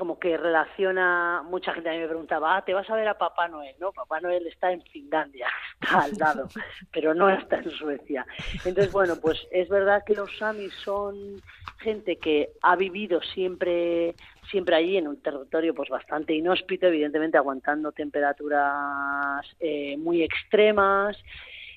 como 0.00 0.18
que 0.18 0.38
relaciona, 0.38 1.42
mucha 1.44 1.74
gente 1.74 1.90
a 1.90 1.92
mí 1.92 1.98
me 1.98 2.08
preguntaba, 2.08 2.56
ah, 2.56 2.64
te 2.64 2.72
vas 2.72 2.88
a 2.88 2.96
ver 2.96 3.06
a 3.06 3.18
Papá 3.18 3.48
Noel, 3.48 3.74
¿no? 3.78 3.92
Papá 3.92 4.18
Noel 4.18 4.46
está 4.46 4.72
en 4.72 4.80
Finlandia, 4.80 5.46
está 5.82 6.04
al 6.04 6.12
lado, 6.16 6.48
pero 6.90 7.12
no 7.12 7.28
está 7.28 7.58
en 7.58 7.70
Suecia. 7.70 8.26
Entonces, 8.64 8.90
bueno, 8.92 9.16
pues 9.20 9.46
es 9.50 9.68
verdad 9.68 10.02
que 10.06 10.14
los 10.14 10.34
Samis 10.38 10.72
son 10.82 11.42
gente 11.80 12.16
que 12.16 12.48
ha 12.62 12.76
vivido 12.76 13.20
siempre 13.20 14.14
siempre 14.50 14.74
allí 14.74 14.96
en 14.96 15.06
un 15.06 15.20
territorio 15.20 15.74
pues 15.74 15.90
bastante 15.90 16.32
inhóspito, 16.32 16.86
evidentemente 16.86 17.36
aguantando 17.36 17.92
temperaturas 17.92 19.44
eh, 19.60 19.98
muy 19.98 20.22
extremas. 20.22 21.14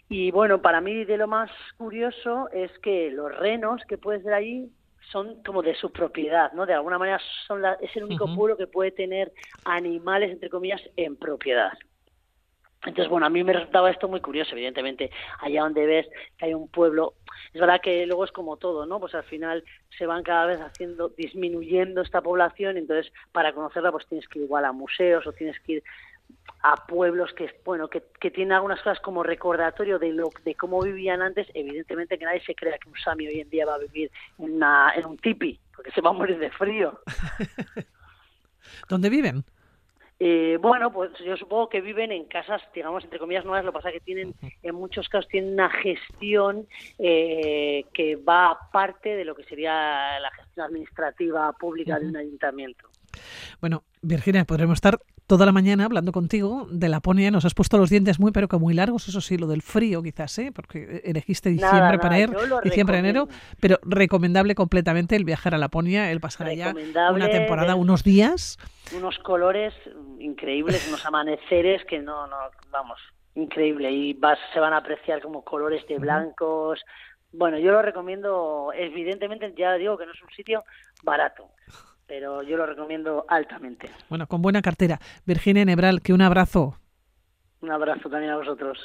Y 0.07 0.31
bueno, 0.31 0.61
para 0.61 0.79
mí 0.79 1.03
de 1.03 1.17
lo 1.17 1.27
más 1.27 1.51
curioso 1.75 2.49
es 2.53 2.71
que 2.79 3.11
los 3.11 3.35
renos 3.37 3.81
que 3.85 3.97
puedes 3.97 4.23
ver 4.23 4.33
allí 4.33 4.71
son 5.11 5.43
como 5.43 5.61
de 5.61 5.75
su 5.75 5.91
propiedad, 5.91 6.51
¿no? 6.53 6.65
De 6.65 6.73
alguna 6.73 6.97
manera 6.97 7.19
son 7.47 7.61
la, 7.61 7.73
es 7.81 7.95
el 7.95 8.05
único 8.05 8.33
pueblo 8.35 8.57
que 8.57 8.67
puede 8.67 8.91
tener 8.91 9.31
animales, 9.65 10.31
entre 10.31 10.49
comillas, 10.49 10.81
en 10.95 11.15
propiedad. 11.15 11.73
Entonces, 12.85 13.09
bueno, 13.09 13.25
a 13.25 13.29
mí 13.29 13.43
me 13.43 13.53
resultaba 13.53 13.89
esto 13.89 14.09
muy 14.09 14.19
curioso, 14.19 14.51
evidentemente, 14.51 15.09
allá 15.39 15.61
donde 15.61 15.85
ves 15.85 16.07
que 16.37 16.45
hay 16.45 16.53
un 16.53 16.67
pueblo, 16.67 17.13
es 17.53 17.61
verdad 17.61 17.79
que 17.81 18.05
luego 18.05 18.25
es 18.25 18.31
como 18.31 18.57
todo, 18.57 18.85
¿no? 18.85 18.99
Pues 18.99 19.15
al 19.15 19.23
final 19.23 19.63
se 19.97 20.05
van 20.05 20.23
cada 20.23 20.47
vez 20.47 20.59
haciendo, 20.59 21.09
disminuyendo 21.09 22.01
esta 22.01 22.21
población, 22.21 22.77
entonces 22.77 23.11
para 23.31 23.53
conocerla 23.53 23.91
pues 23.91 24.05
tienes 24.07 24.27
que 24.27 24.39
ir 24.39 24.45
igual 24.45 24.65
a 24.65 24.73
museos 24.73 25.25
o 25.25 25.31
tienes 25.31 25.57
que 25.61 25.73
ir 25.73 25.83
a 26.61 26.87
pueblos 26.87 27.33
que 27.33 27.53
bueno 27.65 27.89
que, 27.89 28.03
que 28.19 28.31
tienen 28.31 28.53
algunas 28.53 28.79
cosas 28.79 28.99
como 29.01 29.21
recordatorio 29.21 29.99
de 29.99 30.13
lo 30.13 30.29
de 30.45 30.55
cómo 30.55 30.81
vivían 30.81 31.21
antes 31.21 31.47
evidentemente 31.53 32.17
que 32.17 32.25
nadie 32.25 32.41
se 32.45 32.55
crea 32.55 32.77
que 32.77 32.89
un 32.89 32.97
sami 32.97 33.27
hoy 33.27 33.41
en 33.41 33.49
día 33.49 33.65
va 33.65 33.75
a 33.75 33.79
vivir 33.79 34.09
en, 34.39 34.53
una, 34.53 34.93
en 34.95 35.05
un 35.05 35.17
tipi 35.17 35.59
porque 35.75 35.91
se 35.91 36.01
va 36.01 36.11
a 36.11 36.13
morir 36.13 36.39
de 36.39 36.49
frío 36.51 37.01
¿dónde 38.87 39.09
viven? 39.09 39.43
Eh, 40.25 40.57
bueno, 40.61 40.93
pues 40.93 41.11
yo 41.25 41.35
supongo 41.35 41.67
que 41.67 41.81
viven 41.81 42.11
en 42.13 42.23
casas, 42.25 42.61
digamos, 42.73 43.03
entre 43.03 43.19
comillas 43.19 43.43
nuevas, 43.43 43.65
lo 43.65 43.71
que 43.71 43.77
pasa 43.77 43.89
es 43.89 43.95
que 43.95 43.99
tienen, 43.99 44.33
en 44.61 44.75
muchos 44.75 45.09
casos, 45.09 45.27
tienen 45.27 45.53
una 45.53 45.69
gestión 45.69 46.65
eh, 46.97 47.83
que 47.93 48.15
va 48.15 48.51
aparte 48.51 49.17
de 49.17 49.25
lo 49.25 49.35
que 49.35 49.43
sería 49.43 50.17
la 50.21 50.31
gestión 50.31 50.67
administrativa 50.67 51.51
pública 51.53 51.99
de 51.99 52.07
un 52.07 52.15
ayuntamiento. 52.15 52.87
Bueno, 53.59 53.83
Virginia, 54.01 54.45
podremos 54.45 54.75
estar 54.75 54.97
toda 55.27 55.45
la 55.45 55.51
mañana 55.51 55.85
hablando 55.85 56.11
contigo 56.11 56.67
de 56.69 56.89
Laponia. 56.89 57.31
Nos 57.31 57.45
has 57.45 57.53
puesto 57.53 57.77
los 57.77 57.89
dientes 57.89 58.19
muy, 58.19 58.31
pero 58.31 58.47
que 58.47 58.57
muy 58.57 58.73
largos, 58.73 59.07
eso 59.07 59.21
sí, 59.21 59.37
lo 59.37 59.47
del 59.47 59.61
frío 59.61 60.01
quizás, 60.03 60.37
¿eh? 60.39 60.51
porque 60.53 61.01
elegiste 61.03 61.49
diciembre 61.49 61.99
para 61.99 62.19
ir, 62.19 62.29
diciembre, 62.63 62.97
enero, 62.97 63.27
pero 63.59 63.79
recomendable 63.83 64.55
completamente 64.55 65.15
el 65.15 65.25
viajar 65.25 65.55
a 65.55 65.57
Laponia, 65.57 66.11
el 66.11 66.19
pasar 66.19 66.47
allá 66.47 66.73
una 67.11 67.29
temporada, 67.29 67.75
unos 67.75 68.03
días. 68.03 68.57
Unos 68.95 69.17
colores 69.19 69.73
increíbles, 70.19 70.87
unos 70.87 71.05
amaneceres 71.05 71.83
que 71.85 71.99
no, 71.99 72.27
no, 72.27 72.35
vamos, 72.71 72.99
increíble. 73.35 73.91
Y 73.91 74.13
vas, 74.13 74.37
se 74.53 74.59
van 74.59 74.73
a 74.73 74.77
apreciar 74.77 75.21
como 75.21 75.43
colores 75.43 75.85
de 75.87 75.97
blancos. 75.99 76.81
Bueno, 77.31 77.57
yo 77.57 77.71
lo 77.71 77.81
recomiendo, 77.81 78.71
evidentemente, 78.75 79.53
ya 79.57 79.73
digo 79.73 79.97
que 79.97 80.05
no 80.05 80.11
es 80.11 80.21
un 80.21 80.29
sitio 80.29 80.63
barato 81.03 81.49
pero 82.13 82.43
yo 82.43 82.57
lo 82.57 82.67
recomiendo 82.67 83.25
altamente. 83.27 83.89
Bueno, 84.07 84.27
con 84.27 84.43
buena 84.43 84.61
cartera. 84.61 84.99
Virginia 85.25 85.65
Nebral, 85.65 86.03
que 86.03 86.13
un 86.13 86.21
abrazo. 86.21 86.77
Un 87.61 87.71
abrazo 87.71 88.07
también 88.07 88.31
a 88.31 88.37
vosotros. 88.37 88.77